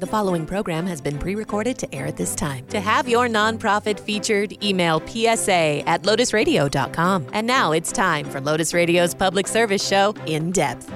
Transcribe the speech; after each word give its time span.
The 0.00 0.06
following 0.06 0.46
program 0.46 0.86
has 0.86 1.02
been 1.02 1.18
pre 1.18 1.34
recorded 1.34 1.76
to 1.76 1.94
air 1.94 2.06
at 2.06 2.16
this 2.16 2.34
time. 2.34 2.66
To 2.68 2.80
have 2.80 3.06
your 3.06 3.28
nonprofit 3.28 4.00
featured, 4.00 4.64
email 4.64 4.98
psa 5.00 5.82
at 5.86 6.04
lotusradio.com. 6.04 7.26
And 7.34 7.46
now 7.46 7.72
it's 7.72 7.92
time 7.92 8.24
for 8.24 8.40
Lotus 8.40 8.72
Radio's 8.72 9.14
public 9.14 9.46
service 9.46 9.86
show, 9.86 10.14
In 10.24 10.52
Depth. 10.52 10.90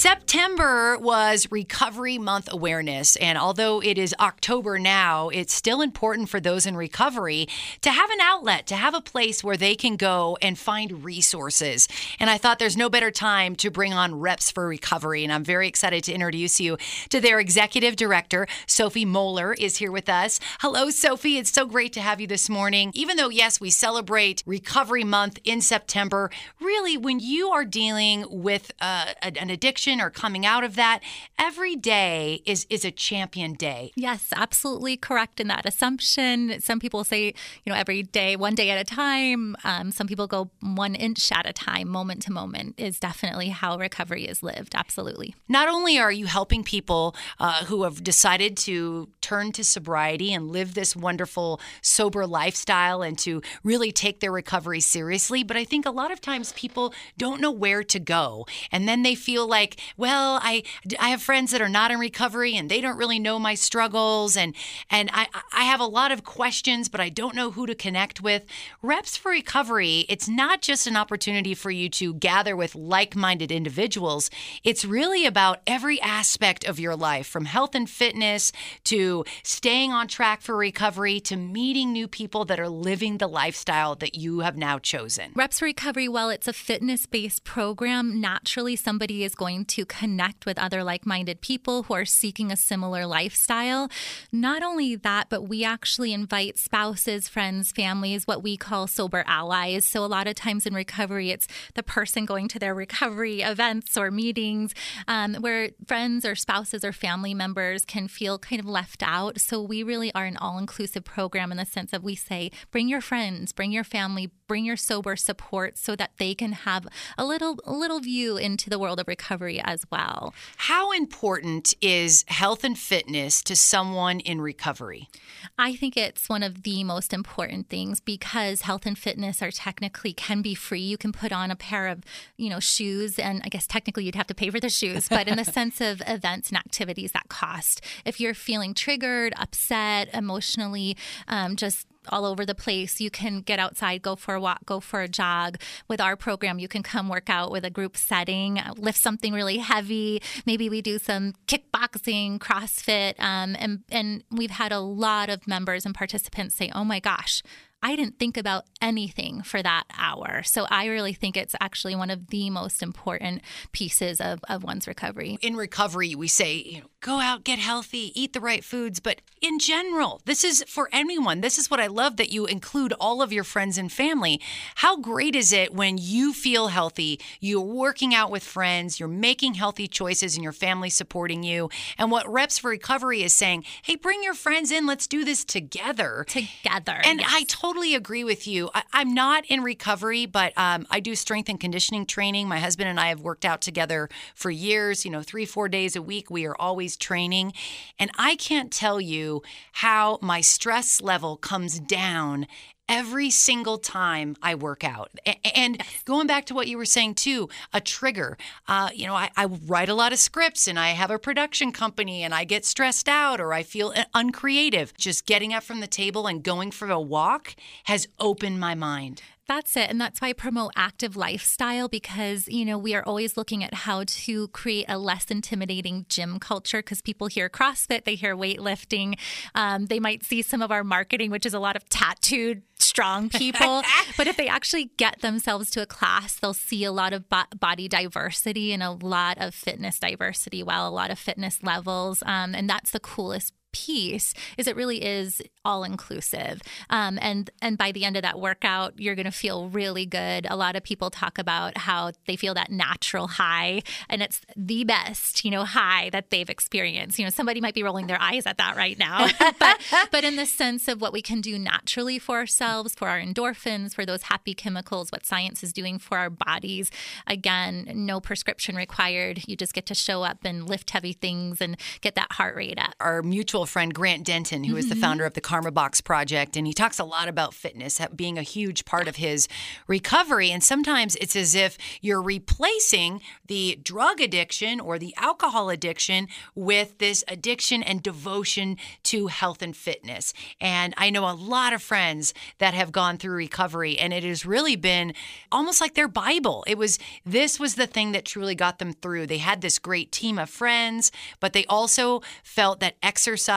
September 0.00 0.96
was 0.96 1.46
Recovery 1.50 2.16
Month 2.16 2.48
awareness, 2.50 3.16
and 3.16 3.36
although 3.36 3.82
it 3.82 3.98
is 3.98 4.14
October 4.18 4.78
now, 4.78 5.28
it's 5.28 5.52
still 5.52 5.82
important 5.82 6.30
for 6.30 6.40
those 6.40 6.64
in 6.64 6.74
recovery 6.74 7.46
to 7.82 7.90
have 7.90 8.08
an 8.08 8.20
outlet, 8.22 8.66
to 8.68 8.76
have 8.76 8.94
a 8.94 9.02
place 9.02 9.44
where 9.44 9.58
they 9.58 9.74
can 9.74 9.96
go 9.96 10.38
and 10.40 10.58
find 10.58 11.04
resources. 11.04 11.86
And 12.18 12.30
I 12.30 12.38
thought 12.38 12.58
there's 12.58 12.78
no 12.78 12.88
better 12.88 13.10
time 13.10 13.54
to 13.56 13.70
bring 13.70 13.92
on 13.92 14.18
Reps 14.18 14.50
for 14.50 14.66
Recovery, 14.66 15.22
and 15.22 15.30
I'm 15.30 15.44
very 15.44 15.68
excited 15.68 16.02
to 16.04 16.14
introduce 16.14 16.58
you 16.58 16.78
to 17.10 17.20
their 17.20 17.38
executive 17.38 17.94
director, 17.94 18.46
Sophie 18.66 19.04
Moeller, 19.04 19.52
is 19.52 19.76
here 19.76 19.92
with 19.92 20.08
us. 20.08 20.40
Hello, 20.60 20.88
Sophie. 20.88 21.36
It's 21.36 21.52
so 21.52 21.66
great 21.66 21.92
to 21.92 22.00
have 22.00 22.22
you 22.22 22.26
this 22.26 22.48
morning. 22.48 22.90
Even 22.94 23.18
though, 23.18 23.28
yes, 23.28 23.60
we 23.60 23.68
celebrate 23.68 24.42
Recovery 24.46 25.04
Month 25.04 25.40
in 25.44 25.60
September, 25.60 26.30
really, 26.58 26.96
when 26.96 27.20
you 27.20 27.50
are 27.50 27.66
dealing 27.66 28.24
with 28.30 28.72
uh, 28.80 29.12
an 29.20 29.50
addiction 29.50 29.89
or 29.98 30.10
coming 30.10 30.44
out 30.44 30.62
of 30.62 30.76
that, 30.76 31.00
every 31.38 31.74
day 31.74 32.42
is 32.44 32.66
is 32.68 32.84
a 32.84 32.90
champion 32.90 33.54
day. 33.54 33.92
Yes, 33.96 34.28
absolutely 34.36 34.98
correct 34.98 35.40
in 35.40 35.48
that 35.48 35.64
assumption. 35.64 36.60
Some 36.60 36.80
people 36.80 37.02
say, 37.02 37.32
you 37.64 37.72
know, 37.72 37.74
every 37.74 38.02
day, 38.02 38.36
one 38.36 38.54
day 38.54 38.68
at 38.68 38.78
a 38.78 38.84
time. 38.84 39.56
Um, 39.64 39.90
some 39.90 40.06
people 40.06 40.26
go 40.26 40.50
one 40.60 40.94
inch 40.94 41.32
at 41.32 41.48
a 41.48 41.54
time, 41.54 41.88
moment 41.88 42.20
to 42.22 42.32
moment 42.32 42.74
is 42.78 43.00
definitely 43.00 43.48
how 43.48 43.78
recovery 43.78 44.26
is 44.26 44.42
lived. 44.42 44.74
Absolutely. 44.74 45.34
Not 45.48 45.68
only 45.68 45.98
are 45.98 46.12
you 46.12 46.26
helping 46.26 46.62
people 46.62 47.16
uh, 47.38 47.64
who 47.64 47.84
have 47.84 48.04
decided 48.04 48.58
to 48.58 49.08
turn 49.22 49.52
to 49.52 49.64
sobriety 49.64 50.34
and 50.34 50.50
live 50.50 50.74
this 50.74 50.94
wonderful 50.94 51.60
sober 51.80 52.26
lifestyle 52.26 53.00
and 53.00 53.16
to 53.20 53.40
really 53.62 53.92
take 53.92 54.20
their 54.20 54.32
recovery 54.32 54.80
seriously, 54.80 55.42
but 55.44 55.56
I 55.56 55.64
think 55.64 55.86
a 55.86 55.90
lot 55.90 56.10
of 56.10 56.20
times 56.20 56.52
people 56.52 56.92
don't 57.16 57.40
know 57.40 57.52
where 57.52 57.84
to 57.84 58.00
go, 58.00 58.46
and 58.72 58.88
then 58.88 59.02
they 59.02 59.14
feel 59.14 59.46
like 59.46 59.69
like, 59.70 59.80
well, 59.96 60.38
I 60.42 60.62
I 60.98 61.10
have 61.10 61.22
friends 61.22 61.50
that 61.50 61.60
are 61.60 61.68
not 61.68 61.90
in 61.90 61.98
recovery 61.98 62.56
and 62.56 62.70
they 62.70 62.80
don't 62.80 62.96
really 62.96 63.18
know 63.18 63.38
my 63.38 63.54
struggles 63.54 64.36
and 64.36 64.54
and 64.90 65.10
I 65.12 65.26
I 65.52 65.64
have 65.64 65.80
a 65.80 65.84
lot 65.84 66.12
of 66.12 66.24
questions, 66.24 66.88
but 66.88 67.00
I 67.00 67.08
don't 67.08 67.34
know 67.34 67.52
who 67.52 67.66
to 67.66 67.74
connect 67.74 68.20
with. 68.20 68.44
Reps 68.82 69.16
for 69.16 69.30
Recovery, 69.30 70.06
it's 70.08 70.28
not 70.28 70.60
just 70.62 70.86
an 70.86 70.96
opportunity 70.96 71.54
for 71.54 71.70
you 71.70 71.88
to 71.90 72.14
gather 72.14 72.56
with 72.56 72.74
like-minded 72.74 73.52
individuals. 73.52 74.30
It's 74.64 74.84
really 74.84 75.24
about 75.26 75.60
every 75.66 76.00
aspect 76.00 76.64
of 76.64 76.80
your 76.80 76.96
life, 76.96 77.26
from 77.26 77.44
health 77.44 77.74
and 77.74 77.88
fitness 77.88 78.52
to 78.84 79.24
staying 79.42 79.92
on 79.92 80.08
track 80.08 80.42
for 80.42 80.56
recovery 80.56 81.20
to 81.20 81.36
meeting 81.36 81.92
new 81.92 82.08
people 82.08 82.44
that 82.46 82.58
are 82.58 82.68
living 82.68 83.18
the 83.18 83.28
lifestyle 83.28 83.94
that 83.96 84.14
you 84.14 84.40
have 84.40 84.56
now 84.56 84.78
chosen. 84.78 85.32
Reps 85.34 85.60
for 85.60 85.66
Recovery, 85.66 86.08
while 86.08 86.30
it's 86.30 86.48
a 86.48 86.52
fitness-based 86.52 87.44
program, 87.44 88.20
naturally 88.20 88.76
somebody 88.76 89.22
is 89.22 89.34
going 89.34 89.59
to 89.68 89.84
connect 89.84 90.46
with 90.46 90.58
other 90.58 90.82
like 90.84 91.06
minded 91.06 91.40
people 91.40 91.84
who 91.84 91.94
are 91.94 92.04
seeking 92.04 92.50
a 92.50 92.56
similar 92.56 93.06
lifestyle. 93.06 93.88
Not 94.32 94.62
only 94.62 94.96
that, 94.96 95.28
but 95.28 95.48
we 95.48 95.64
actually 95.64 96.12
invite 96.12 96.58
spouses, 96.58 97.28
friends, 97.28 97.72
families, 97.72 98.26
what 98.26 98.42
we 98.42 98.56
call 98.56 98.86
sober 98.86 99.24
allies. 99.26 99.84
So 99.84 100.04
a 100.04 100.06
lot 100.06 100.26
of 100.26 100.34
times 100.34 100.66
in 100.66 100.74
recovery, 100.74 101.30
it's 101.30 101.46
the 101.74 101.82
person 101.82 102.24
going 102.24 102.48
to 102.48 102.58
their 102.58 102.74
recovery 102.74 103.42
events 103.42 103.96
or 103.96 104.10
meetings 104.10 104.74
um, 105.08 105.34
where 105.34 105.70
friends 105.86 106.24
or 106.24 106.34
spouses 106.34 106.84
or 106.84 106.92
family 106.92 107.34
members 107.34 107.84
can 107.84 108.08
feel 108.08 108.38
kind 108.38 108.60
of 108.60 108.66
left 108.66 109.02
out. 109.02 109.40
So 109.40 109.62
we 109.62 109.82
really 109.82 110.12
are 110.14 110.24
an 110.24 110.36
all 110.36 110.58
inclusive 110.58 111.04
program 111.04 111.50
in 111.50 111.58
the 111.58 111.66
sense 111.66 111.92
of 111.92 112.02
we 112.02 112.14
say, 112.14 112.50
bring 112.70 112.88
your 112.88 113.00
friends, 113.00 113.52
bring 113.52 113.72
your 113.72 113.84
family, 113.84 114.30
bring 114.50 114.64
your 114.64 114.76
sober 114.76 115.14
support 115.14 115.78
so 115.78 115.94
that 115.94 116.10
they 116.18 116.34
can 116.34 116.50
have 116.50 116.84
a 117.16 117.24
little, 117.24 117.60
a 117.64 117.72
little 117.72 118.00
view 118.00 118.36
into 118.36 118.68
the 118.68 118.80
world 118.80 118.98
of 118.98 119.06
recovery 119.06 119.60
as 119.62 119.84
well. 119.92 120.34
How 120.56 120.90
important 120.90 121.72
is 121.80 122.24
health 122.26 122.64
and 122.64 122.76
fitness 122.76 123.42
to 123.42 123.54
someone 123.54 124.18
in 124.18 124.40
recovery? 124.40 125.08
I 125.56 125.76
think 125.76 125.96
it's 125.96 126.28
one 126.28 126.42
of 126.42 126.64
the 126.64 126.82
most 126.82 127.12
important 127.12 127.68
things 127.68 128.00
because 128.00 128.62
health 128.62 128.86
and 128.86 128.98
fitness 128.98 129.40
are 129.40 129.52
technically 129.52 130.12
can 130.12 130.42
be 130.42 130.56
free. 130.56 130.80
You 130.80 130.98
can 130.98 131.12
put 131.12 131.30
on 131.30 131.52
a 131.52 131.56
pair 131.56 131.86
of, 131.86 132.02
you 132.36 132.50
know, 132.50 132.58
shoes 132.58 133.20
and 133.20 133.42
I 133.44 133.50
guess 133.50 133.68
technically 133.68 134.02
you'd 134.02 134.16
have 134.16 134.26
to 134.26 134.34
pay 134.34 134.50
for 134.50 134.58
the 134.58 134.68
shoes, 134.68 135.08
but 135.08 135.28
in 135.28 135.36
the 135.36 135.44
sense 135.60 135.80
of 135.80 136.02
events 136.08 136.48
and 136.48 136.58
activities 136.58 137.12
that 137.12 137.28
cost. 137.28 137.82
If 138.04 138.18
you're 138.18 138.34
feeling 138.34 138.74
triggered, 138.74 139.32
upset, 139.36 140.12
emotionally 140.12 140.96
um, 141.28 141.54
just 141.54 141.86
all 142.08 142.24
over 142.24 142.46
the 142.46 142.54
place. 142.54 143.00
You 143.00 143.10
can 143.10 143.40
get 143.40 143.58
outside, 143.58 144.02
go 144.02 144.16
for 144.16 144.34
a 144.34 144.40
walk, 144.40 144.64
go 144.66 144.80
for 144.80 145.02
a 145.02 145.08
jog. 145.08 145.58
With 145.88 146.00
our 146.00 146.16
program, 146.16 146.58
you 146.58 146.68
can 146.68 146.82
come 146.82 147.08
work 147.08 147.28
out 147.28 147.50
with 147.50 147.64
a 147.64 147.70
group 147.70 147.96
setting, 147.96 148.60
lift 148.76 148.98
something 148.98 149.32
really 149.32 149.58
heavy. 149.58 150.22
Maybe 150.46 150.68
we 150.68 150.82
do 150.82 150.98
some 150.98 151.34
kickboxing, 151.46 152.38
CrossFit, 152.38 153.14
um, 153.18 153.56
and 153.58 153.84
and 153.90 154.24
we've 154.30 154.50
had 154.50 154.72
a 154.72 154.80
lot 154.80 155.28
of 155.28 155.46
members 155.46 155.84
and 155.84 155.94
participants 155.94 156.54
say, 156.54 156.70
"Oh 156.74 156.84
my 156.84 157.00
gosh." 157.00 157.42
I 157.82 157.96
didn't 157.96 158.18
think 158.18 158.36
about 158.36 158.64
anything 158.82 159.42
for 159.42 159.62
that 159.62 159.84
hour. 159.96 160.42
So 160.42 160.66
I 160.68 160.86
really 160.86 161.14
think 161.14 161.36
it's 161.36 161.54
actually 161.60 161.96
one 161.96 162.10
of 162.10 162.28
the 162.28 162.50
most 162.50 162.82
important 162.82 163.42
pieces 163.72 164.20
of, 164.20 164.40
of 164.48 164.62
one's 164.62 164.86
recovery. 164.86 165.38
In 165.40 165.56
recovery, 165.56 166.14
we 166.14 166.28
say, 166.28 166.56
you 166.56 166.80
know, 166.80 166.86
go 167.00 167.20
out, 167.20 167.44
get 167.44 167.58
healthy, 167.58 168.12
eat 168.20 168.34
the 168.34 168.40
right 168.40 168.62
foods. 168.62 169.00
But 169.00 169.22
in 169.40 169.58
general, 169.58 170.20
this 170.26 170.44
is 170.44 170.62
for 170.68 170.90
anyone. 170.92 171.40
This 171.40 171.58
is 171.58 171.70
what 171.70 171.80
I 171.80 171.86
love 171.86 172.18
that 172.18 172.30
you 172.30 172.44
include 172.44 172.92
all 173.00 173.22
of 173.22 173.32
your 173.32 173.44
friends 173.44 173.78
and 173.78 173.90
family. 173.90 174.38
How 174.76 174.98
great 174.98 175.34
is 175.34 175.50
it 175.50 175.72
when 175.72 175.96
you 175.98 176.34
feel 176.34 176.68
healthy, 176.68 177.18
you're 177.40 177.60
working 177.60 178.14
out 178.14 178.30
with 178.30 178.42
friends, 178.42 179.00
you're 179.00 179.08
making 179.08 179.54
healthy 179.54 179.88
choices, 179.88 180.34
and 180.34 180.42
your 180.42 180.52
family 180.52 180.90
supporting 180.90 181.42
you? 181.42 181.70
And 181.96 182.10
what 182.10 182.30
Reps 182.30 182.58
for 182.58 182.70
Recovery 182.70 183.22
is 183.22 183.34
saying, 183.34 183.64
hey, 183.82 183.96
bring 183.96 184.22
your 184.22 184.34
friends 184.34 184.70
in, 184.70 184.86
let's 184.86 185.06
do 185.06 185.24
this 185.24 185.42
together. 185.42 186.26
Together. 186.28 187.00
And 187.02 187.20
yes. 187.20 187.30
I 187.32 187.44
totally 187.44 187.94
agree 187.94 188.24
with 188.24 188.46
you. 188.46 188.68
I, 188.74 188.82
am 188.92 189.14
not 189.14 189.46
in 189.46 189.62
recovery, 189.62 190.26
but 190.26 190.52
um, 190.58 190.86
I 190.90 191.00
do 191.00 191.14
strength 191.14 191.48
and 191.48 191.58
conditioning 191.58 192.04
training. 192.04 192.46
My 192.46 192.58
husband 192.58 192.90
and 192.90 193.00
I 193.00 193.08
have 193.08 193.22
worked 193.22 193.46
out 193.46 193.62
together 193.62 194.10
for 194.34 194.50
years, 194.50 195.06
you 195.06 195.10
know, 195.10 195.22
three, 195.22 195.46
four 195.46 195.68
days 195.68 195.96
a 195.96 196.02
week. 196.02 196.30
We 196.30 196.44
are 196.44 196.56
always 196.58 196.89
training. 196.96 197.52
And 197.98 198.10
I 198.18 198.36
can't 198.36 198.72
tell 198.72 199.00
you 199.00 199.42
how 199.72 200.18
my 200.22 200.40
stress 200.40 201.00
level 201.00 201.36
comes 201.36 201.80
down 201.80 202.46
every 202.90 203.30
single 203.30 203.78
time 203.78 204.36
I 204.42 204.56
work 204.56 204.82
out. 204.82 205.12
And 205.54 205.80
going 206.04 206.26
back 206.26 206.44
to 206.46 206.54
what 206.54 206.66
you 206.66 206.76
were 206.76 206.84
saying 206.84 207.14
too, 207.14 207.48
a 207.72 207.80
trigger. 207.80 208.36
Uh, 208.66 208.90
you 208.92 209.06
know, 209.06 209.14
I, 209.14 209.30
I, 209.36 209.44
write 209.44 209.88
a 209.88 209.94
lot 209.94 210.12
of 210.12 210.18
scripts 210.18 210.66
and 210.66 210.76
I 210.76 210.88
have 210.88 211.10
a 211.10 211.18
production 211.18 211.70
company 211.70 212.24
and 212.24 212.34
I 212.34 212.42
get 212.42 212.64
stressed 212.64 213.08
out 213.08 213.40
or 213.40 213.52
I 213.52 213.62
feel 213.62 213.94
uncreative. 214.12 214.92
Just 214.98 215.24
getting 215.24 215.54
up 215.54 215.62
from 215.62 215.78
the 215.78 215.86
table 215.86 216.26
and 216.26 216.42
going 216.42 216.72
for 216.72 216.90
a 216.90 217.00
walk 217.00 217.54
has 217.84 218.08
opened 218.18 218.58
my 218.58 218.74
mind. 218.74 219.22
That's 219.50 219.76
it. 219.76 219.90
And 219.90 220.00
that's 220.00 220.20
why 220.20 220.28
I 220.28 220.32
promote 220.32 220.70
active 220.76 221.16
lifestyle 221.16 221.88
because, 221.88 222.46
you 222.46 222.64
know, 222.64 222.78
we 222.78 222.94
are 222.94 223.02
always 223.02 223.36
looking 223.36 223.64
at 223.64 223.74
how 223.74 224.04
to 224.06 224.46
create 224.48 224.84
a 224.88 224.96
less 224.96 225.24
intimidating 225.24 226.06
gym 226.08 226.38
culture 226.38 226.78
because 226.78 227.02
people 227.02 227.26
hear 227.26 227.48
CrossFit, 227.48 228.04
they 228.04 228.14
hear 228.14 228.36
weightlifting. 228.36 229.18
Um, 229.56 229.86
they 229.86 229.98
might 229.98 230.22
see 230.22 230.42
some 230.42 230.62
of 230.62 230.70
our 230.70 230.84
marketing, 230.84 231.32
which 231.32 231.44
is 231.44 231.52
a 231.52 231.58
lot 231.58 231.74
of 231.74 231.88
tattooed, 231.88 232.62
strong 232.78 233.28
people. 233.28 233.82
but 234.16 234.28
if 234.28 234.36
they 234.36 234.46
actually 234.46 234.92
get 234.96 235.20
themselves 235.20 235.68
to 235.70 235.82
a 235.82 235.86
class, 235.86 236.38
they'll 236.38 236.54
see 236.54 236.84
a 236.84 236.92
lot 236.92 237.12
of 237.12 237.28
bo- 237.28 237.42
body 237.58 237.88
diversity 237.88 238.72
and 238.72 238.84
a 238.84 238.92
lot 238.92 239.36
of 239.40 239.52
fitness 239.52 239.98
diversity, 239.98 240.62
well, 240.62 240.86
a 240.86 240.94
lot 240.94 241.10
of 241.10 241.18
fitness 241.18 241.60
levels. 241.64 242.22
Um, 242.24 242.54
and 242.54 242.70
that's 242.70 242.92
the 242.92 243.00
coolest 243.00 243.52
piece 243.72 244.34
is 244.56 244.66
it 244.66 244.76
really 244.76 245.04
is 245.04 245.42
all 245.64 245.84
inclusive 245.84 246.60
um, 246.88 247.18
and 247.20 247.50
and 247.60 247.76
by 247.76 247.92
the 247.92 248.04
end 248.04 248.16
of 248.16 248.22
that 248.22 248.38
workout 248.38 248.98
you're 248.98 249.14
going 249.14 249.24
to 249.24 249.30
feel 249.30 249.68
really 249.68 250.06
good. 250.06 250.46
A 250.48 250.56
lot 250.56 250.76
of 250.76 250.82
people 250.82 251.10
talk 251.10 251.38
about 251.38 251.76
how 251.78 252.12
they 252.26 252.36
feel 252.36 252.54
that 252.54 252.70
natural 252.70 253.26
high 253.26 253.82
and 254.08 254.22
it's 254.22 254.40
the 254.56 254.84
best 254.84 255.44
you 255.44 255.50
know 255.50 255.64
high 255.64 256.10
that 256.10 256.30
they've 256.30 256.50
experienced. 256.50 257.18
You 257.18 257.24
know 257.24 257.30
somebody 257.30 257.60
might 257.60 257.74
be 257.74 257.82
rolling 257.82 258.06
their 258.06 258.20
eyes 258.20 258.46
at 258.46 258.58
that 258.58 258.76
right 258.76 258.98
now. 258.98 259.28
But 259.58 259.80
but 260.10 260.24
in 260.24 260.36
the 260.36 260.46
sense 260.46 260.88
of 260.88 261.00
what 261.00 261.12
we 261.12 261.20
can 261.20 261.40
do 261.40 261.58
naturally 261.58 262.18
for 262.18 262.38
ourselves 262.38 262.94
for 262.94 263.08
our 263.08 263.20
endorphins 263.20 263.94
for 263.94 264.06
those 264.06 264.22
happy 264.22 264.54
chemicals 264.54 265.10
what 265.10 265.26
science 265.26 265.62
is 265.62 265.72
doing 265.72 265.98
for 265.98 266.16
our 266.16 266.30
bodies. 266.30 266.90
Again 267.26 267.90
no 267.94 268.20
prescription 268.20 268.76
required. 268.76 269.42
You 269.46 269.56
just 269.56 269.74
get 269.74 269.86
to 269.86 269.94
show 269.94 270.22
up 270.22 270.38
and 270.44 270.68
lift 270.68 270.90
heavy 270.90 271.12
things 271.12 271.60
and 271.60 271.76
get 272.00 272.14
that 272.14 272.32
heart 272.32 272.56
rate 272.56 272.78
up. 272.78 272.94
Our 273.00 273.22
mutual 273.22 273.59
mutual 273.60 273.66
friend, 273.70 273.92
Grant 273.92 274.24
Denton, 274.24 274.64
who 274.64 274.70
mm-hmm. 274.70 274.78
is 274.78 274.88
the 274.88 274.96
founder 274.96 275.26
of 275.26 275.34
the 275.34 275.40
Karma 275.42 275.70
Box 275.70 276.00
Project. 276.00 276.56
And 276.56 276.66
he 276.66 276.72
talks 276.72 276.98
a 276.98 277.04
lot 277.04 277.28
about 277.28 277.52
fitness 277.52 278.00
being 278.16 278.38
a 278.38 278.42
huge 278.42 278.86
part 278.86 279.06
of 279.06 279.16
his 279.16 279.48
recovery. 279.86 280.50
And 280.50 280.64
sometimes 280.64 281.14
it's 281.16 281.36
as 281.36 281.54
if 281.54 281.76
you're 282.00 282.22
replacing 282.22 283.20
the 283.48 283.78
drug 283.82 284.18
addiction 284.18 284.80
or 284.80 284.98
the 284.98 285.14
alcohol 285.18 285.68
addiction 285.68 286.28
with 286.54 286.96
this 286.98 287.22
addiction 287.28 287.82
and 287.82 288.02
devotion 288.02 288.78
to 289.02 289.26
health 289.26 289.60
and 289.60 289.76
fitness. 289.76 290.32
And 290.58 290.94
I 290.96 291.10
know 291.10 291.28
a 291.28 291.36
lot 291.36 291.74
of 291.74 291.82
friends 291.82 292.32
that 292.58 292.72
have 292.72 292.92
gone 292.92 293.18
through 293.18 293.36
recovery, 293.36 293.98
and 293.98 294.14
it 294.14 294.24
has 294.24 294.46
really 294.46 294.76
been 294.76 295.12
almost 295.52 295.82
like 295.82 295.94
their 295.94 296.08
Bible. 296.08 296.64
It 296.66 296.78
was 296.78 296.98
this 297.26 297.60
was 297.60 297.74
the 297.74 297.86
thing 297.86 298.12
that 298.12 298.24
truly 298.24 298.54
got 298.54 298.78
them 298.78 298.94
through. 298.94 299.26
They 299.26 299.38
had 299.38 299.60
this 299.60 299.78
great 299.78 300.12
team 300.12 300.38
of 300.38 300.48
friends, 300.48 301.12
but 301.40 301.52
they 301.52 301.66
also 301.66 302.22
felt 302.42 302.80
that 302.80 302.96
exercise 303.02 303.49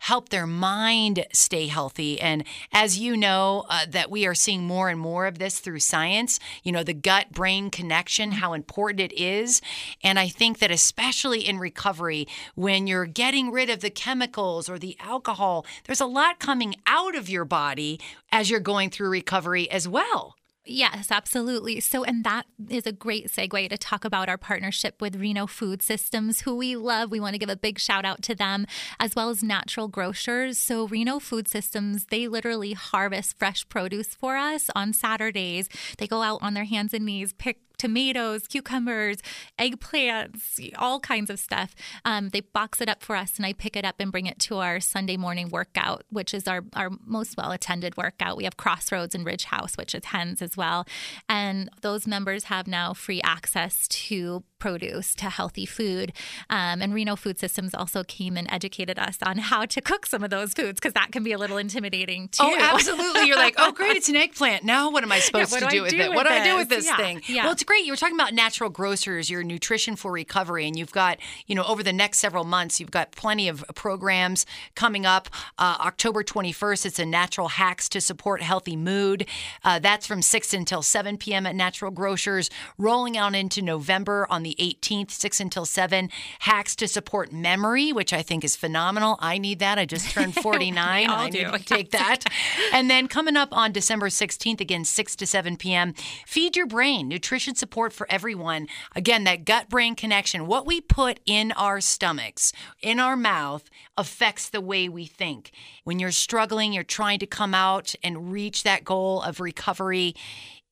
helped 0.00 0.30
their 0.30 0.46
mind 0.46 1.26
stay 1.32 1.66
healthy. 1.66 2.20
And 2.20 2.44
as 2.72 2.98
you 2.98 3.16
know, 3.16 3.64
uh, 3.68 3.86
that 3.90 4.10
we 4.10 4.26
are 4.26 4.34
seeing 4.34 4.64
more 4.66 4.88
and 4.88 4.98
more 4.98 5.26
of 5.26 5.38
this 5.38 5.60
through 5.60 5.80
science, 5.80 6.40
you 6.62 6.72
know, 6.72 6.82
the 6.82 6.94
gut 6.94 7.32
brain 7.32 7.70
connection, 7.70 8.32
how 8.32 8.52
important 8.54 9.00
it 9.00 9.12
is. 9.12 9.60
And 10.02 10.18
I 10.18 10.28
think 10.28 10.58
that 10.58 10.70
especially 10.70 11.46
in 11.46 11.58
recovery, 11.58 12.26
when 12.54 12.86
you're 12.86 13.06
getting 13.06 13.50
rid 13.50 13.70
of 13.70 13.80
the 13.80 13.90
chemicals 13.90 14.68
or 14.68 14.78
the 14.78 14.96
alcohol, 15.00 15.66
there's 15.84 16.00
a 16.00 16.06
lot 16.06 16.38
coming 16.38 16.74
out 16.86 17.14
of 17.14 17.28
your 17.28 17.44
body 17.44 18.00
as 18.32 18.48
you're 18.48 18.60
going 18.60 18.90
through 18.90 19.10
recovery 19.10 19.70
as 19.70 19.86
well. 19.88 20.36
Yes, 20.68 21.12
absolutely. 21.12 21.78
So, 21.78 22.02
and 22.02 22.24
that 22.24 22.44
is 22.68 22.86
a 22.86 22.92
great 22.92 23.28
segue 23.28 23.68
to 23.68 23.78
talk 23.78 24.04
about 24.04 24.28
our 24.28 24.36
partnership 24.36 25.00
with 25.00 25.14
Reno 25.14 25.46
Food 25.46 25.80
Systems, 25.80 26.40
who 26.40 26.56
we 26.56 26.74
love. 26.74 27.12
We 27.12 27.20
want 27.20 27.34
to 27.34 27.38
give 27.38 27.48
a 27.48 27.56
big 27.56 27.78
shout 27.78 28.04
out 28.04 28.20
to 28.22 28.34
them, 28.34 28.66
as 28.98 29.14
well 29.14 29.30
as 29.30 29.44
natural 29.44 29.86
grocers. 29.86 30.58
So, 30.58 30.88
Reno 30.88 31.20
Food 31.20 31.46
Systems, 31.46 32.06
they 32.06 32.26
literally 32.26 32.72
harvest 32.72 33.38
fresh 33.38 33.68
produce 33.68 34.08
for 34.08 34.36
us 34.36 34.68
on 34.74 34.92
Saturdays. 34.92 35.68
They 35.98 36.08
go 36.08 36.22
out 36.22 36.40
on 36.42 36.54
their 36.54 36.64
hands 36.64 36.92
and 36.92 37.06
knees, 37.06 37.32
pick 37.32 37.60
tomatoes, 37.78 38.46
cucumbers, 38.46 39.18
eggplants, 39.58 40.72
all 40.78 41.00
kinds 41.00 41.30
of 41.30 41.38
stuff. 41.38 41.74
Um, 42.04 42.30
they 42.30 42.40
box 42.40 42.80
it 42.80 42.88
up 42.88 43.02
for 43.02 43.16
us, 43.16 43.36
and 43.36 43.46
I 43.46 43.52
pick 43.52 43.76
it 43.76 43.84
up 43.84 43.96
and 43.98 44.12
bring 44.12 44.26
it 44.26 44.38
to 44.40 44.56
our 44.56 44.80
Sunday 44.80 45.16
morning 45.16 45.48
workout, 45.48 46.04
which 46.10 46.34
is 46.34 46.46
our, 46.48 46.64
our 46.74 46.90
most 47.04 47.36
well 47.36 47.52
attended 47.52 47.96
workout. 47.96 48.36
We 48.36 48.44
have 48.44 48.56
Crossroads 48.56 49.14
and 49.14 49.24
Ridge 49.24 49.44
House, 49.44 49.76
which 49.76 49.94
attends 49.94 50.42
as 50.42 50.56
well. 50.56 50.86
And 51.28 51.70
those 51.82 52.06
members 52.06 52.44
have 52.44 52.66
now 52.66 52.94
free 52.94 53.20
access 53.22 53.86
to 53.88 54.44
produce 54.58 55.14
to 55.14 55.30
healthy 55.30 55.66
food. 55.66 56.12
Um, 56.50 56.80
and 56.82 56.94
Reno 56.94 57.16
Food 57.16 57.38
Systems 57.38 57.74
also 57.74 58.04
came 58.04 58.36
and 58.36 58.50
educated 58.50 58.98
us 58.98 59.18
on 59.22 59.38
how 59.38 59.66
to 59.66 59.80
cook 59.80 60.06
some 60.06 60.24
of 60.24 60.30
those 60.30 60.54
foods 60.54 60.80
because 60.80 60.94
that 60.94 61.12
can 61.12 61.22
be 61.22 61.32
a 61.32 61.38
little 61.38 61.58
intimidating 61.58 62.28
too. 62.28 62.42
Oh, 62.42 62.56
absolutely. 62.58 63.26
You're 63.26 63.36
like, 63.36 63.54
oh, 63.58 63.72
great, 63.72 63.96
it's 63.96 64.08
an 64.08 64.16
eggplant. 64.16 64.64
Now 64.64 64.90
what 64.90 65.02
am 65.02 65.12
I 65.12 65.18
supposed 65.26 65.52
yeah, 65.52 65.60
to 65.60 65.66
do, 65.66 65.76
do 65.76 65.82
with 65.82 65.92
it? 65.92 66.08
With 66.08 66.16
what 66.16 66.26
do 66.26 66.32
I 66.32 66.44
do 66.44 66.56
with 66.56 66.68
this 66.68 66.86
yeah, 66.86 66.96
thing? 66.96 67.22
Yeah. 67.26 67.44
Well, 67.44 67.54
great. 67.66 67.84
You 67.84 67.92
were 67.92 67.96
talking 67.96 68.14
about 68.16 68.32
natural 68.32 68.70
grocers, 68.70 69.28
your 69.28 69.42
nutrition 69.42 69.96
for 69.96 70.12
recovery, 70.12 70.66
and 70.66 70.78
you've 70.78 70.92
got, 70.92 71.18
you 71.46 71.54
know, 71.54 71.64
over 71.64 71.82
the 71.82 71.92
next 71.92 72.18
several 72.18 72.44
months, 72.44 72.78
you've 72.80 72.90
got 72.90 73.12
plenty 73.12 73.48
of 73.48 73.64
programs 73.74 74.46
coming 74.74 75.04
up. 75.04 75.28
Uh, 75.58 75.76
October 75.80 76.22
21st, 76.22 76.86
it's 76.86 76.98
a 76.98 77.04
natural 77.06 77.48
hacks 77.48 77.88
to 77.88 78.00
support 78.00 78.40
healthy 78.42 78.76
mood. 78.76 79.26
Uh, 79.64 79.78
that's 79.80 80.06
from 80.06 80.22
6 80.22 80.54
until 80.54 80.82
7 80.82 81.18
p.m. 81.18 81.44
at 81.46 81.56
Natural 81.56 81.90
Grocers. 81.90 82.48
Rolling 82.78 83.16
out 83.16 83.34
into 83.34 83.60
November 83.60 84.26
on 84.30 84.44
the 84.44 84.54
18th, 84.60 85.10
6 85.10 85.40
until 85.40 85.64
7. 85.66 86.08
Hacks 86.40 86.76
to 86.76 86.86
support 86.86 87.32
memory, 87.32 87.92
which 87.92 88.12
I 88.12 88.22
think 88.22 88.44
is 88.44 88.54
phenomenal. 88.54 89.16
I 89.20 89.38
need 89.38 89.58
that. 89.58 89.78
I 89.78 89.86
just 89.86 90.10
turned 90.10 90.34
49. 90.42 91.10
I 91.10 91.30
do. 91.30 91.38
need 91.44 91.52
to 91.52 91.64
take 91.64 91.90
that. 91.90 92.24
and 92.72 92.88
then 92.88 93.08
coming 93.08 93.36
up 93.36 93.48
on 93.50 93.72
December 93.72 94.08
16th, 94.08 94.60
again, 94.60 94.84
6 94.84 95.16
to 95.16 95.26
7 95.26 95.56
p.m., 95.56 95.94
Feed 96.26 96.56
Your 96.56 96.66
Brain, 96.66 97.08
nutrition 97.08 97.55
support 97.58 97.92
for 97.92 98.06
everyone. 98.10 98.68
Again, 98.94 99.24
that 99.24 99.44
gut 99.44 99.68
brain 99.68 99.94
connection. 99.94 100.46
What 100.46 100.66
we 100.66 100.80
put 100.80 101.20
in 101.26 101.52
our 101.52 101.80
stomachs, 101.80 102.52
in 102.80 103.00
our 103.00 103.16
mouth, 103.16 103.68
affects 103.96 104.48
the 104.48 104.60
way 104.60 104.88
we 104.88 105.06
think. 105.06 105.52
When 105.84 105.98
you're 105.98 106.10
struggling, 106.10 106.72
you're 106.72 106.84
trying 106.84 107.18
to 107.20 107.26
come 107.26 107.54
out 107.54 107.94
and 108.02 108.32
reach 108.32 108.62
that 108.62 108.84
goal 108.84 109.22
of 109.22 109.40
recovery 109.40 110.14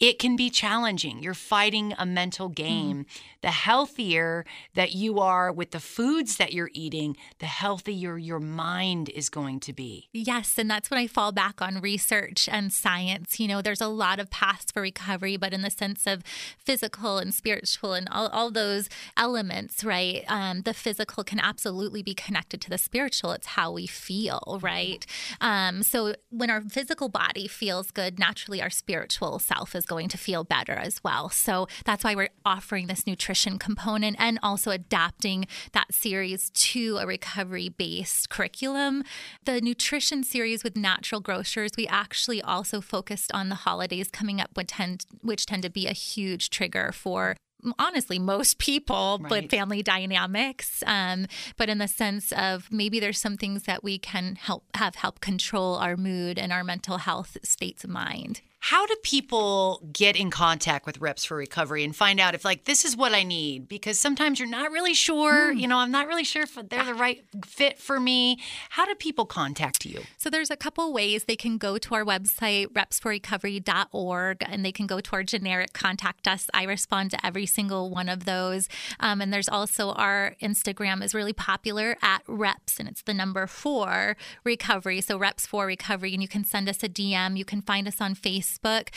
it 0.00 0.18
can 0.18 0.34
be 0.34 0.50
challenging. 0.50 1.22
You're 1.22 1.34
fighting 1.34 1.94
a 1.98 2.04
mental 2.04 2.48
game. 2.48 3.04
Mm. 3.04 3.06
The 3.42 3.50
healthier 3.50 4.44
that 4.74 4.92
you 4.92 5.20
are 5.20 5.52
with 5.52 5.70
the 5.70 5.80
foods 5.80 6.36
that 6.36 6.52
you're 6.52 6.70
eating, 6.72 7.16
the 7.38 7.46
healthier 7.46 8.18
your 8.18 8.40
mind 8.40 9.08
is 9.10 9.28
going 9.28 9.60
to 9.60 9.72
be. 9.72 10.08
Yes. 10.12 10.58
And 10.58 10.68
that's 10.68 10.90
when 10.90 10.98
I 10.98 11.06
fall 11.06 11.30
back 11.30 11.62
on 11.62 11.80
research 11.80 12.48
and 12.50 12.72
science. 12.72 13.38
You 13.38 13.46
know, 13.46 13.62
there's 13.62 13.80
a 13.80 13.86
lot 13.86 14.18
of 14.18 14.30
paths 14.30 14.72
for 14.72 14.82
recovery, 14.82 15.36
but 15.36 15.52
in 15.52 15.62
the 15.62 15.70
sense 15.70 16.06
of 16.06 16.22
physical 16.58 17.18
and 17.18 17.32
spiritual 17.32 17.92
and 17.92 18.08
all, 18.10 18.28
all 18.28 18.50
those 18.50 18.88
elements, 19.16 19.84
right? 19.84 20.24
Um, 20.26 20.62
the 20.62 20.74
physical 20.74 21.22
can 21.22 21.38
absolutely 21.38 22.02
be 22.02 22.14
connected 22.14 22.60
to 22.62 22.70
the 22.70 22.78
spiritual. 22.78 23.32
It's 23.32 23.48
how 23.48 23.70
we 23.70 23.86
feel, 23.86 24.58
right? 24.60 25.06
Um, 25.40 25.82
so 25.82 26.14
when 26.30 26.50
our 26.50 26.62
physical 26.62 27.08
body 27.08 27.46
feels 27.46 27.90
good, 27.90 28.18
naturally 28.18 28.60
our 28.60 28.70
spiritual 28.70 29.38
self 29.38 29.74
is 29.74 29.83
is 29.84 29.86
going 29.86 30.08
to 30.08 30.18
feel 30.18 30.44
better 30.44 30.72
as 30.72 31.02
well. 31.04 31.28
So 31.28 31.68
that's 31.84 32.04
why 32.04 32.14
we're 32.14 32.30
offering 32.44 32.86
this 32.86 33.06
nutrition 33.06 33.58
component 33.58 34.16
and 34.18 34.38
also 34.42 34.70
adapting 34.70 35.46
that 35.72 35.92
series 35.92 36.50
to 36.50 36.98
a 37.00 37.06
recovery 37.06 37.68
based 37.68 38.30
curriculum. 38.30 39.04
The 39.44 39.60
nutrition 39.60 40.24
series 40.24 40.64
with 40.64 40.76
natural 40.76 41.20
grocers, 41.20 41.72
we 41.76 41.86
actually 41.86 42.40
also 42.40 42.80
focused 42.80 43.30
on 43.32 43.48
the 43.48 43.56
holidays 43.56 44.08
coming 44.10 44.40
up, 44.40 44.50
which 44.54 44.68
tend, 44.68 45.04
which 45.20 45.46
tend 45.46 45.62
to 45.62 45.70
be 45.70 45.86
a 45.86 45.92
huge 45.92 46.50
trigger 46.50 46.90
for 46.92 47.36
honestly 47.78 48.18
most 48.18 48.58
people 48.58 49.18
right. 49.22 49.30
with 49.30 49.50
family 49.50 49.82
dynamics 49.82 50.82
um, 50.86 51.26
but 51.56 51.70
in 51.70 51.78
the 51.78 51.88
sense 51.88 52.30
of 52.32 52.68
maybe 52.70 53.00
there's 53.00 53.18
some 53.18 53.38
things 53.38 53.62
that 53.62 53.82
we 53.82 53.96
can 53.96 54.34
help 54.34 54.64
have 54.74 54.96
help 54.96 55.18
control 55.20 55.76
our 55.76 55.96
mood 55.96 56.38
and 56.38 56.52
our 56.52 56.62
mental 56.62 56.98
health 56.98 57.38
states 57.42 57.82
of 57.82 57.88
mind 57.88 58.42
how 58.68 58.86
do 58.86 58.96
people 59.02 59.86
get 59.92 60.16
in 60.16 60.30
contact 60.30 60.86
with 60.86 60.98
Reps 60.98 61.22
for 61.22 61.36
Recovery 61.36 61.84
and 61.84 61.94
find 61.94 62.18
out 62.18 62.34
if, 62.34 62.46
like, 62.46 62.64
this 62.64 62.86
is 62.86 62.96
what 62.96 63.12
I 63.12 63.22
need? 63.22 63.68
Because 63.68 64.00
sometimes 64.00 64.38
you're 64.38 64.48
not 64.48 64.70
really 64.70 64.94
sure. 64.94 65.52
Mm. 65.52 65.60
You 65.60 65.68
know, 65.68 65.76
I'm 65.76 65.90
not 65.90 66.08
really 66.08 66.24
sure 66.24 66.44
if 66.44 66.54
they're 66.54 66.82
the 66.82 66.94
right 66.94 67.22
fit 67.44 67.78
for 67.78 68.00
me. 68.00 68.38
How 68.70 68.86
do 68.86 68.94
people 68.94 69.26
contact 69.26 69.84
you? 69.84 70.00
So 70.16 70.30
there's 70.30 70.50
a 70.50 70.56
couple 70.56 70.90
ways 70.94 71.24
they 71.24 71.36
can 71.36 71.58
go 71.58 71.76
to 71.76 71.94
our 71.94 72.06
website, 72.06 72.68
repsforrecovery.org, 72.68 74.42
and 74.48 74.64
they 74.64 74.72
can 74.72 74.86
go 74.86 74.98
to 74.98 75.12
our 75.12 75.22
generic 75.22 75.74
contact 75.74 76.26
us. 76.26 76.48
I 76.54 76.62
respond 76.62 77.10
to 77.10 77.26
every 77.26 77.44
single 77.44 77.90
one 77.90 78.08
of 78.08 78.24
those. 78.24 78.70
Um, 78.98 79.20
and 79.20 79.30
there's 79.30 79.50
also 79.50 79.92
our 79.92 80.36
Instagram 80.40 81.04
is 81.04 81.12
really 81.12 81.34
popular 81.34 81.98
at 82.00 82.22
Reps, 82.26 82.80
and 82.80 82.88
it's 82.88 83.02
the 83.02 83.12
number 83.12 83.46
four 83.46 84.16
recovery. 84.42 85.02
So 85.02 85.18
Reps 85.18 85.46
for 85.46 85.66
Recovery, 85.66 86.14
and 86.14 86.22
you 86.22 86.28
can 86.28 86.44
send 86.44 86.66
us 86.70 86.82
a 86.82 86.88
DM. 86.88 87.36
You 87.36 87.44
can 87.44 87.60
find 87.60 87.86
us 87.86 88.00
on 88.00 88.14
Facebook 88.14 88.53
Facebook, 88.58 88.88